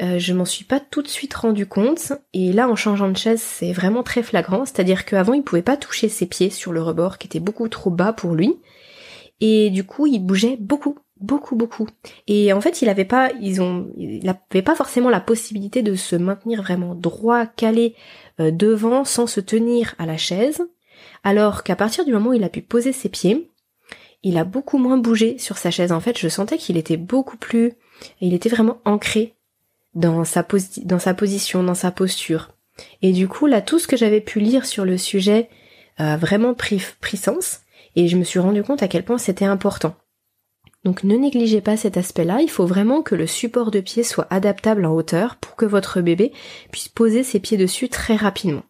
Euh, 0.00 0.18
je 0.18 0.32
m'en 0.32 0.44
suis 0.44 0.64
pas 0.64 0.78
tout 0.78 1.02
de 1.02 1.08
suite 1.08 1.34
rendu 1.34 1.66
compte. 1.66 2.12
Et 2.32 2.52
là 2.52 2.68
en 2.68 2.76
changeant 2.76 3.08
de 3.08 3.16
chaise 3.16 3.42
c'est 3.42 3.72
vraiment 3.72 4.02
très 4.02 4.22
flagrant, 4.22 4.64
c'est-à-dire 4.64 5.04
qu'avant 5.04 5.32
il 5.32 5.42
pouvait 5.42 5.62
pas 5.62 5.76
toucher 5.76 6.08
ses 6.08 6.26
pieds 6.26 6.50
sur 6.50 6.72
le 6.72 6.82
rebord 6.82 7.18
qui 7.18 7.26
était 7.26 7.40
beaucoup 7.40 7.68
trop 7.68 7.90
bas 7.90 8.12
pour 8.12 8.34
lui. 8.34 8.56
Et 9.40 9.70
du 9.70 9.84
coup 9.84 10.06
il 10.06 10.20
bougeait 10.20 10.56
beaucoup 10.60 10.98
beaucoup 11.20 11.56
beaucoup. 11.56 11.88
Et 12.28 12.52
en 12.52 12.60
fait 12.60 12.80
il 12.80 12.88
avait 12.88 13.04
pas 13.04 13.32
ils 13.40 13.60
ont 13.60 13.90
il 13.96 14.28
avait 14.28 14.62
pas 14.62 14.76
forcément 14.76 15.10
la 15.10 15.20
possibilité 15.20 15.82
de 15.82 15.96
se 15.96 16.14
maintenir 16.14 16.62
vraiment 16.62 16.94
droit 16.94 17.46
calé 17.46 17.96
euh, 18.40 18.52
devant 18.52 19.04
sans 19.04 19.26
se 19.26 19.40
tenir 19.40 19.94
à 19.98 20.06
la 20.06 20.16
chaise. 20.16 20.62
Alors 21.24 21.64
qu'à 21.64 21.76
partir 21.76 22.04
du 22.04 22.12
moment 22.12 22.30
où 22.30 22.34
il 22.34 22.44
a 22.44 22.48
pu 22.48 22.62
poser 22.62 22.92
ses 22.92 23.08
pieds 23.08 23.50
il 24.24 24.36
a 24.36 24.44
beaucoup 24.44 24.78
moins 24.78 24.98
bougé 24.98 25.38
sur 25.38 25.58
sa 25.58 25.72
chaise. 25.72 25.90
En 25.90 26.00
fait 26.00 26.16
je 26.16 26.28
sentais 26.28 26.58
qu'il 26.58 26.76
était 26.76 26.96
beaucoup 26.96 27.36
plus 27.36 27.72
il 28.20 28.32
était 28.32 28.48
vraiment 28.48 28.78
ancré 28.84 29.34
dans 29.94 30.24
sa, 30.24 30.42
position, 30.42 31.62
dans 31.62 31.74
sa 31.74 31.90
posture. 31.90 32.52
Et 33.02 33.12
du 33.12 33.28
coup, 33.28 33.46
là, 33.46 33.60
tout 33.60 33.78
ce 33.78 33.86
que 33.86 33.96
j'avais 33.96 34.20
pu 34.20 34.40
lire 34.40 34.66
sur 34.66 34.84
le 34.84 34.98
sujet 34.98 35.48
a 35.96 36.16
vraiment 36.16 36.54
pris, 36.54 36.82
pris 37.00 37.16
sens, 37.16 37.60
et 37.96 38.08
je 38.08 38.16
me 38.16 38.24
suis 38.24 38.38
rendu 38.38 38.62
compte 38.62 38.82
à 38.82 38.88
quel 38.88 39.04
point 39.04 39.18
c'était 39.18 39.44
important. 39.44 39.96
Donc 40.84 41.02
ne 41.02 41.16
négligez 41.16 41.60
pas 41.60 41.76
cet 41.76 41.96
aspect-là, 41.96 42.40
il 42.40 42.50
faut 42.50 42.66
vraiment 42.66 43.02
que 43.02 43.16
le 43.16 43.26
support 43.26 43.70
de 43.70 43.80
pied 43.80 44.04
soit 44.04 44.28
adaptable 44.30 44.86
en 44.86 44.94
hauteur 44.94 45.36
pour 45.36 45.56
que 45.56 45.66
votre 45.66 46.00
bébé 46.00 46.32
puisse 46.70 46.88
poser 46.88 47.24
ses 47.24 47.40
pieds 47.40 47.56
dessus 47.56 47.88
très 47.88 48.14
rapidement. 48.14 48.62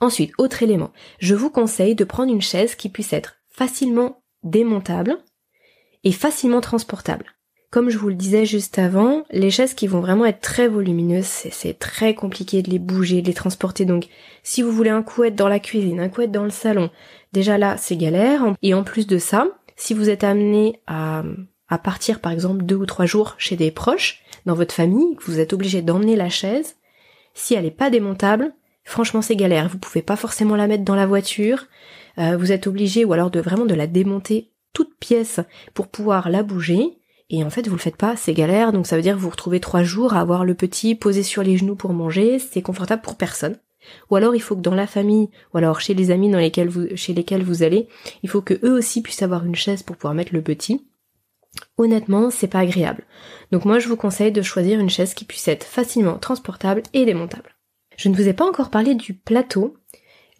Ensuite, 0.00 0.32
autre 0.38 0.62
élément, 0.62 0.92
je 1.18 1.34
vous 1.34 1.50
conseille 1.50 1.94
de 1.94 2.04
prendre 2.04 2.32
une 2.32 2.42
chaise 2.42 2.74
qui 2.74 2.88
puisse 2.88 3.12
être 3.12 3.36
facilement 3.48 4.22
démontable 4.44 5.18
et 6.04 6.12
facilement 6.12 6.60
transportable. 6.60 7.37
Comme 7.70 7.90
je 7.90 7.98
vous 7.98 8.08
le 8.08 8.14
disais 8.14 8.46
juste 8.46 8.78
avant, 8.78 9.24
les 9.30 9.50
chaises 9.50 9.74
qui 9.74 9.86
vont 9.86 10.00
vraiment 10.00 10.24
être 10.24 10.40
très 10.40 10.68
volumineuses, 10.68 11.26
c'est 11.26 11.78
très 11.78 12.14
compliqué 12.14 12.62
de 12.62 12.70
les 12.70 12.78
bouger, 12.78 13.20
de 13.20 13.26
les 13.26 13.34
transporter. 13.34 13.84
Donc 13.84 14.06
si 14.42 14.62
vous 14.62 14.72
voulez 14.72 14.88
un 14.88 15.02
couette 15.02 15.34
dans 15.34 15.48
la 15.48 15.58
cuisine, 15.58 16.00
un 16.00 16.08
couette 16.08 16.32
dans 16.32 16.44
le 16.44 16.50
salon, 16.50 16.88
déjà 17.34 17.58
là 17.58 17.76
c'est 17.76 17.96
galère. 17.96 18.54
Et 18.62 18.72
en 18.72 18.84
plus 18.84 19.06
de 19.06 19.18
ça, 19.18 19.48
si 19.76 19.92
vous 19.92 20.08
êtes 20.08 20.24
amené 20.24 20.80
à, 20.86 21.24
partir 21.84 22.20
par 22.20 22.32
exemple 22.32 22.64
deux 22.64 22.76
ou 22.76 22.86
trois 22.86 23.04
jours 23.04 23.34
chez 23.36 23.54
des 23.54 23.70
proches, 23.70 24.22
dans 24.46 24.54
votre 24.54 24.74
famille, 24.74 25.16
que 25.16 25.24
vous 25.24 25.38
êtes 25.38 25.52
obligé 25.52 25.82
d'emmener 25.82 26.16
la 26.16 26.30
chaise, 26.30 26.76
si 27.34 27.52
elle 27.52 27.64
n'est 27.64 27.70
pas 27.70 27.90
démontable, 27.90 28.54
franchement 28.84 29.20
c'est 29.20 29.36
galère. 29.36 29.68
Vous 29.68 29.78
pouvez 29.78 30.00
pas 30.00 30.16
forcément 30.16 30.56
la 30.56 30.68
mettre 30.68 30.84
dans 30.84 30.94
la 30.94 31.06
voiture. 31.06 31.66
Euh, 32.16 32.38
vous 32.38 32.50
êtes 32.50 32.66
obligé 32.66 33.04
ou 33.04 33.12
alors 33.12 33.30
de 33.30 33.40
vraiment 33.40 33.66
de 33.66 33.74
la 33.74 33.86
démonter 33.86 34.52
toute 34.72 34.96
pièce 34.98 35.40
pour 35.74 35.88
pouvoir 35.88 36.30
la 36.30 36.42
bouger. 36.42 36.98
Et 37.30 37.44
en 37.44 37.50
fait, 37.50 37.68
vous 37.68 37.76
le 37.76 37.80
faites 37.80 37.96
pas, 37.96 38.16
c'est 38.16 38.32
galère, 38.32 38.72
donc 38.72 38.86
ça 38.86 38.96
veut 38.96 39.02
dire 39.02 39.14
que 39.14 39.20
vous 39.20 39.28
retrouvez 39.28 39.60
trois 39.60 39.82
jours 39.82 40.14
à 40.14 40.20
avoir 40.20 40.44
le 40.44 40.54
petit 40.54 40.94
posé 40.94 41.22
sur 41.22 41.42
les 41.42 41.58
genoux 41.58 41.76
pour 41.76 41.92
manger, 41.92 42.38
c'est 42.38 42.62
confortable 42.62 43.02
pour 43.02 43.16
personne. 43.16 43.58
Ou 44.10 44.16
alors 44.16 44.34
il 44.34 44.40
faut 44.40 44.56
que 44.56 44.62
dans 44.62 44.74
la 44.74 44.86
famille, 44.86 45.30
ou 45.52 45.58
alors 45.58 45.80
chez 45.80 45.94
les 45.94 46.10
amis 46.10 46.30
dans 46.30 46.38
lesquels 46.38 46.68
vous, 46.68 46.86
chez 46.94 47.12
lesquels 47.12 47.42
vous 47.42 47.62
allez, 47.62 47.88
il 48.22 48.28
faut 48.28 48.42
que 48.42 48.54
eux 48.64 48.72
aussi 48.72 49.02
puissent 49.02 49.22
avoir 49.22 49.44
une 49.44 49.54
chaise 49.54 49.82
pour 49.82 49.96
pouvoir 49.96 50.14
mettre 50.14 50.34
le 50.34 50.42
petit. 50.42 50.86
Honnêtement, 51.76 52.30
c'est 52.30 52.48
pas 52.48 52.60
agréable. 52.60 53.04
Donc 53.52 53.64
moi, 53.64 53.78
je 53.78 53.88
vous 53.88 53.96
conseille 53.96 54.32
de 54.32 54.42
choisir 54.42 54.80
une 54.80 54.90
chaise 54.90 55.14
qui 55.14 55.24
puisse 55.24 55.48
être 55.48 55.64
facilement 55.64 56.18
transportable 56.18 56.82
et 56.92 57.04
démontable. 57.04 57.56
Je 57.96 58.08
ne 58.08 58.14
vous 58.14 58.28
ai 58.28 58.32
pas 58.32 58.48
encore 58.48 58.70
parlé 58.70 58.94
du 58.94 59.14
plateau. 59.14 59.76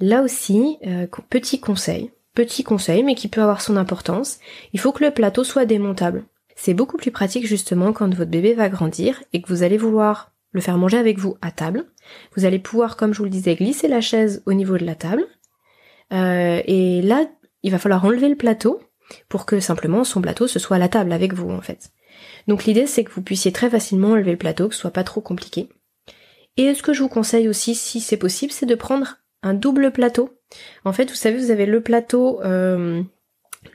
Là 0.01 0.23
aussi, 0.23 0.79
euh, 0.87 1.07
petit 1.29 1.59
conseil, 1.59 2.13
petit 2.35 2.63
conseil, 2.63 3.03
mais 3.03 3.15
qui 3.15 3.29
peut 3.29 3.43
avoir 3.43 3.61
son 3.61 3.77
importance. 3.77 4.39
Il 4.73 4.81
faut 4.81 4.93
que 4.93 5.05
le 5.05 5.11
plateau 5.11 5.43
soit 5.43 5.65
démontable. 5.65 6.25
C'est 6.61 6.75
beaucoup 6.75 6.97
plus 6.97 7.13
pratique 7.13 7.47
justement 7.47 7.93
quand 7.93 8.13
votre 8.13 8.33
bébé 8.33 8.53
va 8.53 8.69
grandir 8.69 9.23
et 9.33 9.41
que 9.41 9.49
vous 9.49 9.63
allez 9.63 9.77
vouloir 9.77 10.33
le 10.51 10.61
faire 10.61 10.77
manger 10.77 10.99
avec 10.99 11.17
vous 11.17 11.37
à 11.41 11.53
table. 11.53 11.85
Vous 12.35 12.47
allez 12.47 12.59
pouvoir, 12.59 12.97
comme 12.97 13.15
je 13.15 13.19
vous 13.19 13.25
le 13.25 13.31
disais, 13.31 13.55
glisser 13.55 13.87
la 13.87 14.01
chaise 14.01 14.43
au 14.45 14.53
niveau 14.55 14.77
de 14.77 14.85
la 14.85 14.97
table. 14.97 15.25
Euh, 16.13 16.61
et 16.67 17.01
là, 17.03 17.27
il 17.63 17.71
va 17.71 17.79
falloir 17.79 18.05
enlever 18.05 18.29
le 18.29 18.35
plateau 18.35 18.81
pour 19.29 19.47
que 19.47 19.61
simplement 19.61 20.03
son 20.03 20.21
plateau 20.21 20.49
se 20.49 20.59
soit 20.59 20.77
à 20.77 20.81
la 20.81 20.89
table 20.89 21.13
avec 21.13 21.33
vous 21.33 21.49
en 21.49 21.61
fait. 21.61 21.93
Donc 22.49 22.65
l'idée 22.65 22.89
c'est 22.89 23.05
que 23.05 23.13
vous 23.13 23.23
puissiez 23.23 23.53
très 23.53 23.71
facilement 23.71 24.09
enlever 24.09 24.33
le 24.33 24.37
plateau, 24.37 24.69
que 24.69 24.75
ce 24.75 24.81
soit 24.81 24.91
pas 24.91 25.05
trop 25.05 25.21
compliqué. 25.21 25.69
Et 26.57 26.75
ce 26.75 26.83
que 26.83 26.93
je 26.93 27.05
vous 27.05 27.09
conseille 27.09 27.49
aussi, 27.49 27.77
si 27.77 28.01
c'est 28.01 28.17
possible, 28.17 28.53
c'est 28.53 28.67
de 28.67 28.75
prendre 28.75 29.19
un 29.45 29.55
double 29.55 29.93
plateau. 29.93 30.37
En 30.85 30.93
fait, 30.93 31.09
vous 31.09 31.15
savez, 31.15 31.39
vous 31.39 31.53
avez 31.53 31.67
le 31.67 31.83
plateau 31.83 32.43
euh, 32.43 33.05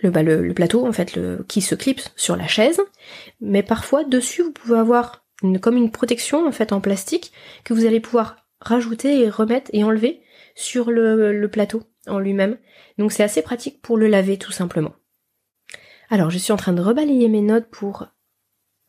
le, 0.02 0.10
bah, 0.10 0.24
le, 0.24 0.54
plateau 0.54 0.86
en 0.86 0.92
fait 0.92 1.16
le, 1.16 1.46
qui 1.48 1.62
se 1.62 1.76
clipse 1.76 2.12
sur 2.16 2.36
la 2.36 2.48
chaise, 2.48 2.82
mais 3.42 3.64
parfois 3.64 4.04
dessus 4.04 4.44
vous 4.44 4.52
pouvez 4.52 4.78
avoir 4.78 5.26
une, 5.42 5.60
comme 5.60 5.78
une 5.78 5.92
protection 5.92 6.48
en 6.48 6.52
fait 6.52 6.72
en 6.72 6.82
plastique 6.82 7.32
que 7.64 7.74
vous 7.74 7.86
allez 7.86 8.00
pouvoir 8.00 8.38
rajouter 8.60 9.20
et 9.20 9.30
remettre 9.30 9.70
et 9.74 9.84
enlever 9.84 10.22
sur 10.56 10.92
le, 10.92 11.34
le 11.34 11.48
plateau 11.50 11.84
en 12.08 12.20
lui-même. 12.20 12.58
Donc 12.98 13.12
c'est 13.12 13.24
assez 13.24 13.42
pratique 13.42 13.82
pour 13.82 13.98
le 13.98 14.08
laver 14.08 14.38
tout 14.38 14.52
simplement. 14.52 14.94
Alors 16.10 16.30
je 16.30 16.38
suis 16.38 16.54
en 16.54 16.58
train 16.58 16.74
de 16.74 16.82
rebalayer 16.82 17.28
mes 17.28 17.42
notes 17.42 17.68
pour 17.70 18.08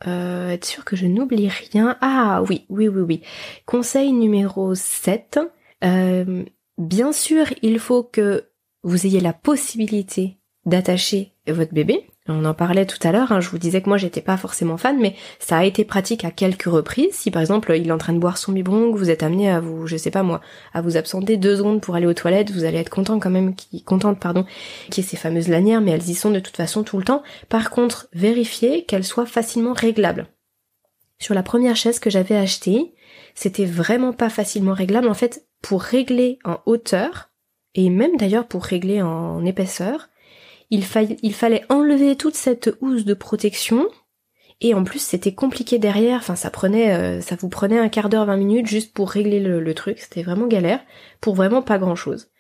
euh, 0.06 0.50
être 0.50 0.64
sûr 0.64 0.84
que 0.84 0.96
je 0.96 1.06
n'oublie 1.06 1.48
rien. 1.48 1.96
Ah 2.00 2.42
oui, 2.48 2.66
oui, 2.68 2.88
oui, 2.88 3.02
oui. 3.02 3.22
Conseil 3.66 4.12
numéro 4.12 4.74
7. 4.74 5.38
Euh, 5.84 6.44
bien 6.78 7.12
sûr, 7.12 7.46
il 7.62 7.78
faut 7.78 8.02
que 8.02 8.50
vous 8.82 9.06
ayez 9.06 9.20
la 9.20 9.32
possibilité 9.32 10.38
d'attacher 10.66 11.32
votre 11.46 11.74
bébé. 11.74 12.06
On 12.26 12.46
en 12.46 12.54
parlait 12.54 12.86
tout 12.86 12.98
à 13.06 13.12
l'heure, 13.12 13.32
hein, 13.32 13.40
je 13.40 13.50
vous 13.50 13.58
disais 13.58 13.82
que 13.82 13.88
moi 13.90 13.98
j'étais 13.98 14.22
pas 14.22 14.38
forcément 14.38 14.78
fan, 14.78 14.98
mais 14.98 15.14
ça 15.38 15.58
a 15.58 15.64
été 15.64 15.84
pratique 15.84 16.24
à 16.24 16.30
quelques 16.30 16.62
reprises. 16.62 17.12
Si 17.12 17.30
par 17.30 17.42
exemple 17.42 17.74
il 17.76 17.88
est 17.88 17.92
en 17.92 17.98
train 17.98 18.14
de 18.14 18.18
boire 18.18 18.38
son 18.38 18.52
biberon, 18.52 18.92
que 18.92 18.98
vous 18.98 19.10
êtes 19.10 19.22
amené 19.22 19.50
à 19.50 19.60
vous, 19.60 19.86
je 19.86 19.98
sais 19.98 20.10
pas 20.10 20.22
moi, 20.22 20.40
à 20.72 20.80
vous 20.80 20.96
absenter 20.96 21.36
deux 21.36 21.56
secondes 21.56 21.82
pour 21.82 21.96
aller 21.96 22.06
aux 22.06 22.14
toilettes, 22.14 22.50
vous 22.50 22.64
allez 22.64 22.78
être 22.78 22.88
content 22.88 23.20
quand 23.20 23.28
même, 23.28 23.54
qui, 23.54 23.82
contente 23.82 24.18
pardon, 24.18 24.46
qu'il 24.90 25.04
y 25.04 25.06
ait 25.06 25.10
ces 25.10 25.18
fameuses 25.18 25.48
lanières, 25.48 25.82
mais 25.82 25.90
elles 25.90 26.08
y 26.08 26.14
sont 26.14 26.30
de 26.30 26.40
toute 26.40 26.56
façon 26.56 26.82
tout 26.82 26.96
le 26.96 27.04
temps. 27.04 27.22
Par 27.50 27.68
contre, 27.68 28.08
vérifiez 28.14 28.84
qu'elles 28.84 29.04
soient 29.04 29.26
facilement 29.26 29.74
réglables. 29.74 30.26
Sur 31.18 31.34
la 31.34 31.42
première 31.42 31.76
chaise 31.76 31.98
que 31.98 32.10
j'avais 32.10 32.36
achetée, 32.36 32.94
c'était 33.34 33.66
vraiment 33.66 34.14
pas 34.14 34.30
facilement 34.30 34.72
réglable. 34.72 35.08
En 35.08 35.14
fait, 35.14 35.46
pour 35.60 35.82
régler 35.82 36.38
en 36.44 36.58
hauteur, 36.64 37.30
et 37.74 37.90
même 37.90 38.16
d'ailleurs 38.16 38.46
pour 38.46 38.64
régler 38.64 39.02
en 39.02 39.44
épaisseur, 39.44 40.08
il, 40.70 40.84
fallait 40.84 41.64
enlever 41.68 42.16
toute 42.16 42.34
cette 42.34 42.70
housse 42.80 43.04
de 43.04 43.14
protection 43.14 43.86
et 44.60 44.74
en 44.74 44.84
plus, 44.84 45.00
c'était 45.00 45.34
compliqué 45.34 45.78
derrière. 45.78 46.18
Enfin, 46.18 46.36
ça 46.36 46.50
prenait, 46.50 46.94
euh, 46.94 47.20
ça 47.20 47.36
vous 47.36 47.48
prenait 47.48 47.78
un 47.78 47.88
quart 47.88 48.08
d'heure, 48.08 48.26
20 48.26 48.36
minutes 48.36 48.66
juste 48.66 48.94
pour 48.94 49.10
régler 49.10 49.40
le, 49.40 49.60
le 49.60 49.74
truc. 49.74 49.98
C'était 49.98 50.22
vraiment 50.22 50.46
galère 50.46 50.80
pour 51.20 51.34
vraiment 51.34 51.62
pas 51.62 51.78
grand 51.78 51.96
chose. 51.96 52.30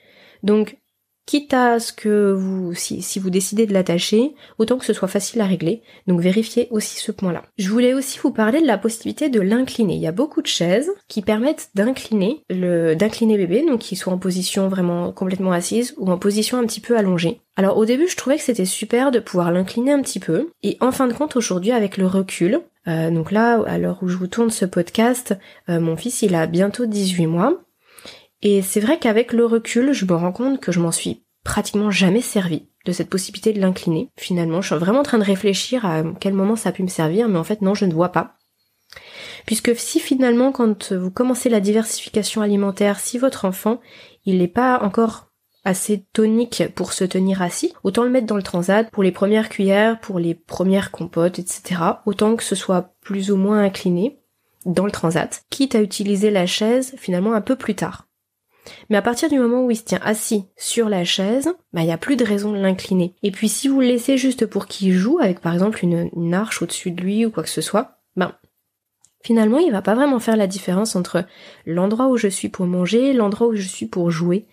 Donc, 0.42 0.78
quitte 1.26 1.54
à 1.54 1.80
ce 1.80 1.92
que 1.92 2.32
vous, 2.32 2.74
si, 2.74 3.18
vous 3.18 3.30
décidez 3.30 3.66
de 3.66 3.72
l'attacher, 3.72 4.34
autant 4.58 4.78
que 4.78 4.84
ce 4.84 4.92
soit 4.92 5.08
facile 5.08 5.40
à 5.40 5.46
régler. 5.46 5.82
Donc 6.06 6.20
vérifiez 6.20 6.68
aussi 6.70 6.98
ce 6.98 7.12
point-là. 7.12 7.42
Je 7.58 7.70
voulais 7.70 7.94
aussi 7.94 8.18
vous 8.18 8.30
parler 8.30 8.60
de 8.60 8.66
la 8.66 8.78
possibilité 8.78 9.28
de 9.28 9.40
l'incliner. 9.40 9.94
Il 9.94 10.02
y 10.02 10.06
a 10.06 10.12
beaucoup 10.12 10.42
de 10.42 10.46
chaises 10.46 10.90
qui 11.08 11.22
permettent 11.22 11.70
d'incliner 11.74 12.42
le, 12.50 12.94
d'incliner 12.94 13.36
bébé, 13.36 13.64
donc 13.66 13.80
qu'il 13.80 13.98
soit 13.98 14.12
en 14.12 14.18
position 14.18 14.68
vraiment 14.68 15.12
complètement 15.12 15.52
assise 15.52 15.94
ou 15.96 16.10
en 16.10 16.18
position 16.18 16.58
un 16.58 16.66
petit 16.66 16.80
peu 16.80 16.96
allongée. 16.96 17.40
Alors 17.56 17.78
au 17.78 17.84
début, 17.84 18.08
je 18.08 18.16
trouvais 18.16 18.36
que 18.36 18.42
c'était 18.42 18.64
super 18.64 19.10
de 19.10 19.20
pouvoir 19.20 19.52
l'incliner 19.52 19.92
un 19.92 20.02
petit 20.02 20.20
peu. 20.20 20.50
Et 20.62 20.76
en 20.80 20.92
fin 20.92 21.06
de 21.06 21.12
compte, 21.12 21.36
aujourd'hui, 21.36 21.72
avec 21.72 21.96
le 21.96 22.06
recul, 22.06 22.60
euh, 22.88 23.10
donc 23.10 23.30
là, 23.30 23.62
à 23.66 23.78
l'heure 23.78 23.98
où 24.02 24.08
je 24.08 24.16
vous 24.16 24.26
tourne 24.26 24.50
ce 24.50 24.64
podcast, 24.64 25.34
euh, 25.68 25.80
mon 25.80 25.96
fils, 25.96 26.22
il 26.22 26.34
a 26.34 26.46
bientôt 26.46 26.86
18 26.86 27.26
mois. 27.26 27.60
Et 28.44 28.60
c'est 28.60 28.80
vrai 28.80 28.98
qu'avec 28.98 29.32
le 29.32 29.46
recul, 29.46 29.92
je 29.92 30.04
me 30.04 30.14
rends 30.14 30.30
compte 30.30 30.60
que 30.60 30.70
je 30.70 30.78
m'en 30.78 30.92
suis 30.92 31.24
pratiquement 31.44 31.90
jamais 31.90 32.20
servi 32.20 32.68
de 32.84 32.92
cette 32.92 33.08
possibilité 33.08 33.54
de 33.54 33.60
l'incliner. 33.60 34.10
Finalement, 34.16 34.60
je 34.60 34.68
suis 34.68 34.76
vraiment 34.76 35.00
en 35.00 35.04
train 35.04 35.18
de 35.18 35.24
réfléchir 35.24 35.86
à 35.86 36.02
quel 36.20 36.34
moment 36.34 36.54
ça 36.54 36.68
a 36.68 36.72
pu 36.72 36.82
me 36.82 36.88
servir, 36.88 37.28
mais 37.28 37.38
en 37.38 37.44
fait 37.44 37.62
non, 37.62 37.74
je 37.74 37.86
ne 37.86 37.94
vois 37.94 38.10
pas. 38.10 38.36
Puisque 39.46 39.74
si 39.74 39.98
finalement, 39.98 40.52
quand 40.52 40.92
vous 40.92 41.10
commencez 41.10 41.48
la 41.48 41.60
diversification 41.60 42.42
alimentaire, 42.42 43.00
si 43.00 43.16
votre 43.16 43.46
enfant, 43.46 43.80
il 44.26 44.38
n'est 44.38 44.48
pas 44.48 44.78
encore 44.82 45.30
assez 45.64 46.04
tonique 46.12 46.64
pour 46.74 46.92
se 46.92 47.04
tenir 47.04 47.40
assis, 47.40 47.72
autant 47.82 48.04
le 48.04 48.10
mettre 48.10 48.26
dans 48.26 48.36
le 48.36 48.42
transat 48.42 48.90
pour 48.90 49.02
les 49.02 49.12
premières 49.12 49.48
cuillères, 49.48 49.98
pour 50.00 50.18
les 50.18 50.34
premières 50.34 50.90
compotes, 50.90 51.38
etc. 51.38 51.80
Autant 52.04 52.36
que 52.36 52.42
ce 52.42 52.54
soit 52.54 52.94
plus 53.00 53.30
ou 53.30 53.36
moins 53.36 53.62
incliné 53.62 54.20
dans 54.66 54.84
le 54.84 54.92
transat, 54.92 55.42
quitte 55.48 55.74
à 55.74 55.80
utiliser 55.80 56.30
la 56.30 56.44
chaise 56.44 56.94
finalement 56.98 57.32
un 57.32 57.40
peu 57.40 57.56
plus 57.56 57.74
tard. 57.74 58.06
Mais 58.88 58.96
à 58.96 59.02
partir 59.02 59.28
du 59.28 59.38
moment 59.38 59.64
où 59.64 59.70
il 59.70 59.76
se 59.76 59.84
tient 59.84 60.00
assis 60.02 60.44
sur 60.56 60.88
la 60.88 61.04
chaise, 61.04 61.52
bah, 61.72 61.82
il 61.82 61.86
n'y 61.86 61.92
a 61.92 61.98
plus 61.98 62.16
de 62.16 62.24
raison 62.24 62.52
de 62.52 62.58
l'incliner. 62.58 63.14
Et 63.22 63.30
puis 63.30 63.48
si 63.48 63.68
vous 63.68 63.80
le 63.80 63.86
laissez 63.86 64.16
juste 64.16 64.46
pour 64.46 64.66
qu'il 64.66 64.92
joue, 64.92 65.18
avec 65.20 65.40
par 65.40 65.52
exemple 65.52 65.84
une, 65.84 66.34
arche 66.34 66.62
au-dessus 66.62 66.90
de 66.90 67.00
lui 67.00 67.26
ou 67.26 67.30
quoi 67.30 67.42
que 67.42 67.48
ce 67.48 67.60
soit, 67.60 67.98
ben 68.16 68.32
finalement 69.22 69.58
il 69.58 69.72
va 69.72 69.82
pas 69.82 69.94
vraiment 69.94 70.18
faire 70.18 70.36
la 70.36 70.46
différence 70.46 70.96
entre 70.96 71.24
l'endroit 71.64 72.08
où 72.08 72.16
je 72.16 72.28
suis 72.28 72.48
pour 72.48 72.66
manger, 72.66 73.12
l'endroit 73.12 73.48
où 73.48 73.54
je 73.54 73.66
suis 73.66 73.86
pour 73.86 74.10
jouer. 74.10 74.46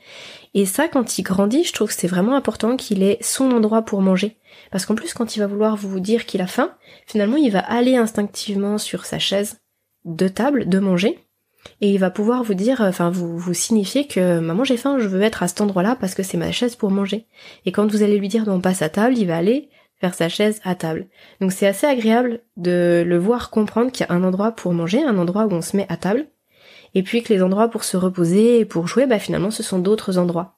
Et 0.53 0.65
ça, 0.65 0.87
quand 0.89 1.17
il 1.17 1.23
grandit, 1.23 1.63
je 1.63 1.71
trouve 1.71 1.87
que 1.87 1.93
c'est 1.93 2.07
vraiment 2.07 2.35
important 2.35 2.75
qu'il 2.75 3.03
ait 3.03 3.17
son 3.21 3.51
endroit 3.51 3.83
pour 3.83 4.01
manger. 4.01 4.37
Parce 4.69 4.85
qu'en 4.85 4.95
plus, 4.95 5.13
quand 5.13 5.35
il 5.35 5.39
va 5.39 5.47
vouloir 5.47 5.77
vous 5.77 6.01
dire 6.01 6.25
qu'il 6.25 6.41
a 6.41 6.47
faim, 6.47 6.75
finalement, 7.07 7.37
il 7.37 7.51
va 7.51 7.59
aller 7.59 7.95
instinctivement 7.95 8.77
sur 8.77 9.05
sa 9.05 9.17
chaise 9.17 9.61
de 10.03 10.27
table, 10.27 10.67
de 10.67 10.79
manger, 10.79 11.19
et 11.79 11.89
il 11.91 11.97
va 11.97 12.09
pouvoir 12.09 12.43
vous 12.43 12.53
dire, 12.53 12.81
enfin 12.81 13.09
vous 13.09 13.37
vous 13.37 13.53
signifier 13.53 14.07
que 14.07 14.39
maman 14.39 14.63
j'ai 14.63 14.77
faim, 14.77 14.97
je 14.99 15.07
veux 15.07 15.21
être 15.21 15.43
à 15.43 15.47
cet 15.47 15.61
endroit-là 15.61 15.95
parce 15.99 16.15
que 16.15 16.23
c'est 16.23 16.37
ma 16.37 16.51
chaise 16.51 16.75
pour 16.75 16.91
manger. 16.91 17.27
Et 17.65 17.71
quand 17.71 17.89
vous 17.89 18.03
allez 18.03 18.17
lui 18.17 18.27
dire 18.27 18.43
on 18.47 18.61
passe 18.61 18.81
à 18.81 18.89
table, 18.89 19.17
il 19.17 19.27
va 19.27 19.37
aller 19.37 19.69
faire 19.99 20.13
sa 20.15 20.29
chaise 20.29 20.59
à 20.63 20.75
table. 20.75 21.07
Donc 21.39 21.51
c'est 21.51 21.67
assez 21.67 21.85
agréable 21.85 22.41
de 22.57 23.03
le 23.05 23.17
voir 23.17 23.51
comprendre 23.51 23.91
qu'il 23.91 24.05
y 24.05 24.11
a 24.11 24.13
un 24.13 24.23
endroit 24.23 24.51
pour 24.51 24.73
manger, 24.73 25.03
un 25.03 25.17
endroit 25.17 25.45
où 25.45 25.53
on 25.53 25.61
se 25.61 25.77
met 25.77 25.85
à 25.89 25.97
table, 25.97 26.25
et 26.95 27.03
puis 27.03 27.23
que 27.23 27.33
les 27.33 27.43
endroits 27.43 27.69
pour 27.69 27.83
se 27.83 27.97
reposer 27.97 28.59
et 28.59 28.65
pour 28.65 28.87
jouer, 28.87 29.05
bah 29.05 29.19
finalement 29.19 29.51
ce 29.51 29.63
sont 29.63 29.79
d'autres 29.79 30.17
endroits. 30.17 30.57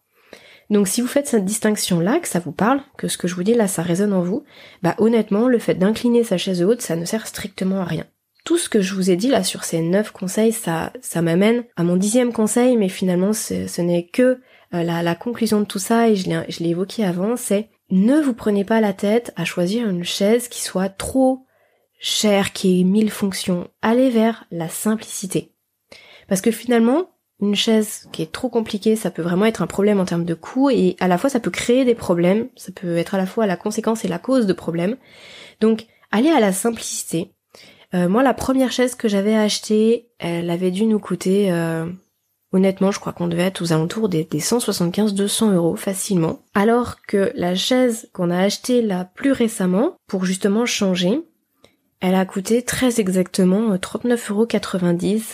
Donc 0.70 0.88
si 0.88 1.02
vous 1.02 1.08
faites 1.08 1.28
cette 1.28 1.46
distinction 1.46 2.00
là, 2.00 2.20
que 2.20 2.28
ça 2.28 2.40
vous 2.40 2.54
parle, 2.54 2.82
que 2.98 3.10
ce 3.10 3.18
que 3.18 3.28
je 3.28 3.36
vous 3.36 3.44
dis 3.44 3.54
là 3.54 3.68
ça 3.68 3.82
résonne 3.82 4.14
en 4.14 4.22
vous, 4.22 4.44
bah 4.82 4.96
honnêtement 4.98 5.48
le 5.48 5.60
fait 5.60 5.76
d'incliner 5.76 6.24
sa 6.24 6.38
chaise 6.38 6.64
haute, 6.64 6.82
ça 6.82 6.96
ne 6.96 7.06
sert 7.06 7.28
strictement 7.28 7.82
à 7.82 7.86
rien 7.86 8.06
tout 8.44 8.58
ce 8.58 8.70
que 8.70 8.82
je 8.82 8.94
vous 8.94 9.10
ai 9.10 9.16
dit 9.16 9.30
là 9.30 9.44
sur 9.44 9.64
ces 9.64 9.82
neuf 9.82 10.12
conseils, 10.12 10.52
ça, 10.52 10.92
m'amène 11.16 11.64
à 11.76 11.84
mon 11.84 11.96
dixième 11.96 12.34
conseil, 12.34 12.78
mais 12.78 12.90
finalement 12.90 13.34
ce 13.34 13.82
n'est 13.82 14.08
que 14.08 14.42
euh, 14.74 14.84
la, 14.84 15.04
la, 15.04 15.16
conclusion 15.16 15.60
de 15.60 15.66
tout 15.66 15.80
ça, 15.80 16.10
et 16.10 16.16
je 16.16 16.64
l'ai 16.64 16.70
évoqué 16.70 17.06
avant, 17.06 17.38
c'est 17.38 17.70
ne 17.90 18.20
vous 18.20 18.34
prenez 18.34 18.66
pas 18.66 18.82
la 18.82 18.94
tête 18.94 19.32
à 19.36 19.46
choisir 19.46 19.88
une 19.88 20.04
chaise 20.04 20.48
qui 20.48 20.62
soit 20.62 20.90
trop 20.90 21.46
chère, 22.00 22.52
qui 22.54 22.82
ait 22.82 22.84
mille 22.84 23.12
fonctions. 23.12 23.70
Allez 23.82 24.10
vers 24.10 24.46
la 24.52 24.68
simplicité. 24.68 25.52
Parce 26.28 26.42
que 26.42 26.52
finalement, 26.52 27.12
une 27.40 27.56
chaise 27.56 28.10
qui 28.12 28.22
est 28.22 28.32
trop 28.32 28.50
compliquée, 28.50 28.96
ça 28.96 29.12
peut 29.12 29.22
vraiment 29.22 29.46
être 29.46 29.62
un 29.62 29.68
problème 29.68 30.00
en 30.00 30.06
termes 30.06 30.26
de 30.26 30.34
coût, 30.34 30.70
et 30.70 30.96
à 31.00 31.08
la 31.08 31.18
fois 31.18 31.30
ça 31.30 31.40
peut 31.40 31.52
créer 31.52 31.86
des 31.86 31.96
problèmes, 31.96 32.50
ça 32.56 32.72
peut 32.72 32.98
être 32.98 33.16
à 33.16 33.18
la 33.18 33.26
fois 33.26 33.46
la 33.46 33.58
conséquence 33.58 34.04
et 34.06 34.08
la 34.08 34.20
cause 34.20 34.48
de 34.48 34.54
problèmes. 34.54 34.98
Donc, 35.62 35.86
allez 36.12 36.30
à 36.30 36.40
la 36.40 36.52
simplicité, 36.52 37.32
euh, 37.94 38.10
moi, 38.10 38.24
la 38.24 38.34
première 38.34 38.72
chaise 38.72 38.96
que 38.96 39.08
j'avais 39.08 39.36
achetée, 39.36 40.10
elle 40.20 40.50
avait 40.50 40.72
dû 40.72 40.86
nous 40.86 41.00
coûter, 41.00 41.52
euh, 41.52 41.86
honnêtement, 42.52 42.92
je 42.92 43.00
crois 43.00 43.14
qu'on 43.14 43.28
devait 43.28 43.44
être 43.44 43.62
aux 43.62 43.72
alentours 43.72 44.10
des, 44.10 44.24
des 44.24 44.40
175-200 44.40 45.54
euros 45.54 45.76
facilement. 45.76 46.40
Alors 46.56 47.02
que 47.08 47.32
la 47.36 47.56
chaise 47.56 48.10
qu'on 48.14 48.32
a 48.32 48.40
achetée 48.40 48.82
là 48.82 49.06
plus 49.06 49.32
récemment, 49.32 49.96
pour 50.08 50.26
justement 50.26 50.66
changer, 50.66 51.22
elle 52.00 52.16
a 52.16 52.26
coûté 52.26 52.64
très 52.64 53.00
exactement 53.00 53.76
39,90 53.76 54.18
euros, 54.32 54.48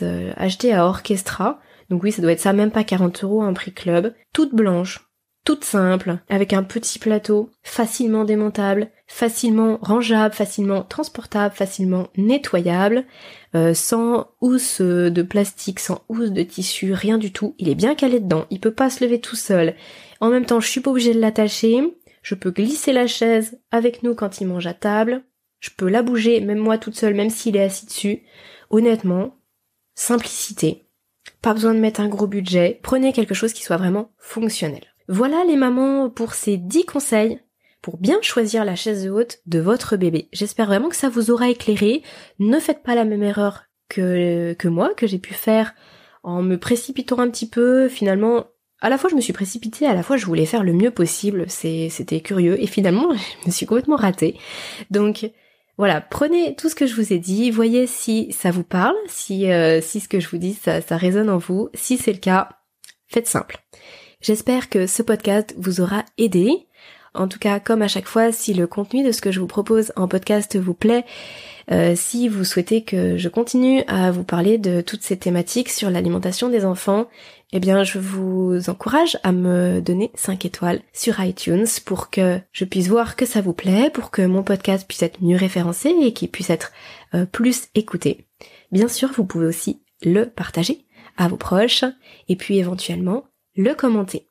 euh, 0.04 0.34
achetée 0.36 0.74
à 0.74 0.86
Orchestra. 0.86 1.60
Donc 1.90 2.04
oui, 2.04 2.12
ça 2.12 2.22
doit 2.22 2.34
être 2.34 2.42
ça, 2.42 2.54
même 2.54 2.72
pas 2.72 2.84
40 2.84 3.24
euros, 3.24 3.42
un 3.42 3.54
prix 3.54 3.74
club. 3.74 4.14
Toute 4.34 4.54
blanche, 4.54 5.09
toute 5.46 5.64
simple, 5.64 6.20
avec 6.30 6.54
un 6.54 6.64
petit 6.64 7.00
plateau, 7.00 7.50
facilement 7.64 8.24
démontable, 8.24 8.92
facilement 9.08 9.80
rangeable, 9.82 10.34
facilement 10.34 10.84
transportable, 10.84 11.56
facilement 11.56 12.08
nettoyable, 12.18 13.06
euh, 13.56 13.74
sans 13.74 14.28
housse 14.42 14.82
de 14.82 15.22
plastique, 15.24 15.80
sans 15.80 16.04
housse 16.10 16.32
de 16.32 16.44
tissu, 16.44 16.94
rien 16.94 17.18
du 17.18 17.32
tout. 17.32 17.56
Il 17.58 17.70
est 17.70 17.76
bien 17.76 17.96
calé 17.96 18.20
dedans, 18.20 18.46
il 18.50 18.60
peut 18.60 18.74
pas 18.74 18.90
se 18.90 19.04
lever 19.04 19.20
tout 19.20 19.36
seul. 19.36 19.76
En 20.20 20.30
même 20.30 20.46
temps, 20.46 20.60
je 20.60 20.68
suis 20.68 20.82
pas 20.82 20.92
obligée 20.92 21.14
de 21.14 21.20
l'attacher, 21.20 21.82
je 22.22 22.36
peux 22.36 22.52
glisser 22.52 22.94
la 22.94 23.08
chaise 23.08 23.60
avec 23.72 24.04
nous 24.04 24.14
quand 24.14 24.42
il 24.42 24.48
mange 24.48 24.68
à 24.68 24.74
table, 24.74 25.24
je 25.60 25.70
peux 25.76 25.90
la 25.90 26.04
bouger, 26.04 26.42
même 26.42 26.60
moi 26.60 26.78
toute 26.78 26.96
seule, 26.96 27.16
même 27.16 27.30
s'il 27.30 27.56
est 27.56 27.64
assis 27.64 27.86
dessus. 27.86 28.24
Honnêtement, 28.70 29.38
simplicité. 29.96 30.86
Pas 31.42 31.54
besoin 31.54 31.74
de 31.74 31.80
mettre 31.80 32.02
un 32.02 32.08
gros 32.08 32.28
budget, 32.28 32.80
prenez 32.84 33.14
quelque 33.14 33.34
chose 33.34 33.54
qui 33.54 33.64
soit 33.64 33.78
vraiment 33.78 34.12
fonctionnel. 34.18 34.84
Voilà 35.12 35.44
les 35.44 35.56
mamans 35.56 36.12
pour 36.12 36.36
ces 36.36 36.58
10 36.58 36.86
conseils 36.86 37.40
pour 37.82 37.98
bien 37.98 38.22
choisir 38.22 38.64
la 38.64 38.76
chaise 38.76 39.10
haute 39.10 39.40
de 39.48 39.58
votre 39.60 39.98
bébé. 39.98 40.30
J'espère 40.32 40.68
vraiment 40.68 40.88
que 40.88 40.96
ça 40.96 41.10
vous 41.10 41.32
aura 41.32 41.50
éclairé. 41.50 42.04
Ne 42.38 42.60
faites 42.60 42.84
pas 42.84 42.94
la 42.94 43.06
même 43.06 43.24
erreur 43.24 43.64
que, 43.90 44.54
que 44.54 44.68
moi, 44.68 44.94
que 44.94 45.08
j'ai 45.08 45.18
pu 45.18 45.34
faire 45.34 45.74
en 46.22 46.44
me 46.44 46.60
précipitant 46.60 47.18
un 47.18 47.32
petit 47.32 47.50
peu. 47.50 47.90
Finalement, 47.90 48.46
à 48.82 48.90
la 48.90 49.00
fois 49.00 49.10
je 49.10 49.16
me 49.16 49.22
suis 49.22 49.34
précipitée, 49.34 49.88
à 49.88 49.96
la 49.96 50.04
fois 50.04 50.16
je 50.16 50.28
voulais 50.28 50.46
faire 50.46 50.64
le 50.64 50.74
mieux 50.74 50.92
possible. 50.92 51.46
c'était 51.50 52.22
curieux. 52.22 52.62
Et 52.62 52.68
finalement, 52.68 53.12
je 53.42 53.48
me 53.48 53.52
suis 53.52 53.66
complètement 53.66 53.96
ratée. 53.96 54.38
Donc, 54.92 55.32
voilà, 55.80 56.02
prenez 56.02 56.56
tout 56.56 56.70
ce 56.70 56.76
que 56.76 56.86
je 56.86 56.94
vous 56.94 57.14
ai 57.14 57.18
dit, 57.18 57.50
voyez 57.50 57.88
si 57.88 58.32
ça 58.32 58.52
vous 58.52 58.64
parle, 58.64 58.96
si, 59.08 59.52
euh, 59.52 59.82
si 59.82 60.02
ce 60.02 60.08
que 60.08 60.20
je 60.20 60.30
vous 60.30 60.38
dis, 60.38 60.54
ça, 60.54 60.82
ça 60.82 60.98
résonne 60.98 61.32
en 61.32 61.40
vous. 61.40 61.70
Si 61.74 61.98
c'est 61.98 62.14
le 62.14 62.20
cas, 62.20 62.50
faites 63.08 63.26
simple. 63.26 63.58
J'espère 64.22 64.68
que 64.68 64.86
ce 64.86 65.02
podcast 65.02 65.56
vous 65.58 65.80
aura 65.80 66.04
aidé. 66.18 66.68
En 67.14 67.30
tout 67.30 67.40
cas, 67.40 67.62
comme 67.62 67.82
à 67.82 67.88
chaque 67.88 68.08
fois, 68.08 68.34
si 68.34 68.54
le 68.54 68.68
contenu 68.68 69.04
de 69.04 69.14
ce 69.14 69.22
que 69.22 69.32
je 69.32 69.40
vous 69.40 69.48
propose 69.48 69.94
en 69.96 70.10
podcast 70.10 70.58
vous 70.58 70.74
plaît, 70.74 71.06
euh, 71.72 71.94
si 71.96 72.28
vous 72.28 72.44
souhaitez 72.44 72.84
que 72.84 73.16
je 73.16 73.30
continue 73.30 73.82
à 73.88 74.12
vous 74.12 74.26
parler 74.26 74.58
de 74.58 74.82
toutes 74.82 75.04
ces 75.04 75.18
thématiques 75.18 75.70
sur 75.70 75.90
l'alimentation 75.90 76.50
des 76.50 76.66
enfants, 76.66 77.08
eh 77.54 77.62
bien, 77.62 77.84
je 77.86 77.98
vous 77.98 78.70
encourage 78.70 79.18
à 79.24 79.32
me 79.32 79.80
donner 79.80 80.12
5 80.16 80.44
étoiles 80.44 80.82
sur 80.92 81.24
iTunes 81.24 81.66
pour 81.86 82.10
que 82.10 82.42
je 82.52 82.66
puisse 82.66 82.90
voir 82.90 83.16
que 83.16 83.26
ça 83.26 83.40
vous 83.40 83.54
plaît, 83.54 83.90
pour 83.90 84.12
que 84.12 84.22
mon 84.22 84.44
podcast 84.44 84.86
puisse 84.86 85.02
être 85.02 85.24
mieux 85.24 85.38
référencé 85.38 85.96
et 86.02 86.12
qu'il 86.12 86.30
puisse 86.30 86.50
être 86.50 86.74
euh, 87.14 87.26
plus 87.26 87.70
écouté. 87.74 88.28
Bien 88.74 88.90
sûr, 88.90 89.12
vous 89.14 89.26
pouvez 89.26 89.48
aussi 89.48 89.82
le 90.04 90.26
partager 90.26 90.86
à 91.18 91.30
vos 91.30 91.38
proches 91.38 91.86
et 92.28 92.36
puis 92.36 92.58
éventuellement 92.58 93.24
le 93.60 93.76
commenter. 93.76 94.26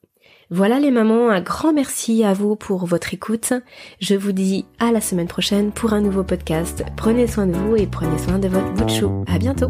Voilà 0.50 0.80
les 0.80 0.90
mamans, 0.90 1.28
un 1.28 1.42
grand 1.42 1.74
merci 1.74 2.24
à 2.24 2.32
vous 2.32 2.56
pour 2.56 2.86
votre 2.86 3.12
écoute. 3.12 3.52
Je 4.00 4.14
vous 4.14 4.32
dis 4.32 4.64
à 4.78 4.90
la 4.90 5.02
semaine 5.02 5.28
prochaine 5.28 5.70
pour 5.70 5.92
un 5.92 6.00
nouveau 6.00 6.24
podcast. 6.24 6.82
Prenez 6.96 7.26
soin 7.26 7.46
de 7.46 7.52
vous 7.52 7.76
et 7.76 7.86
prenez 7.86 8.16
soin 8.18 8.38
de 8.38 8.48
votre 8.48 8.72
bout 8.72 8.84
de 8.86 8.90
chou. 8.90 9.24
À 9.28 9.38
bientôt! 9.38 9.68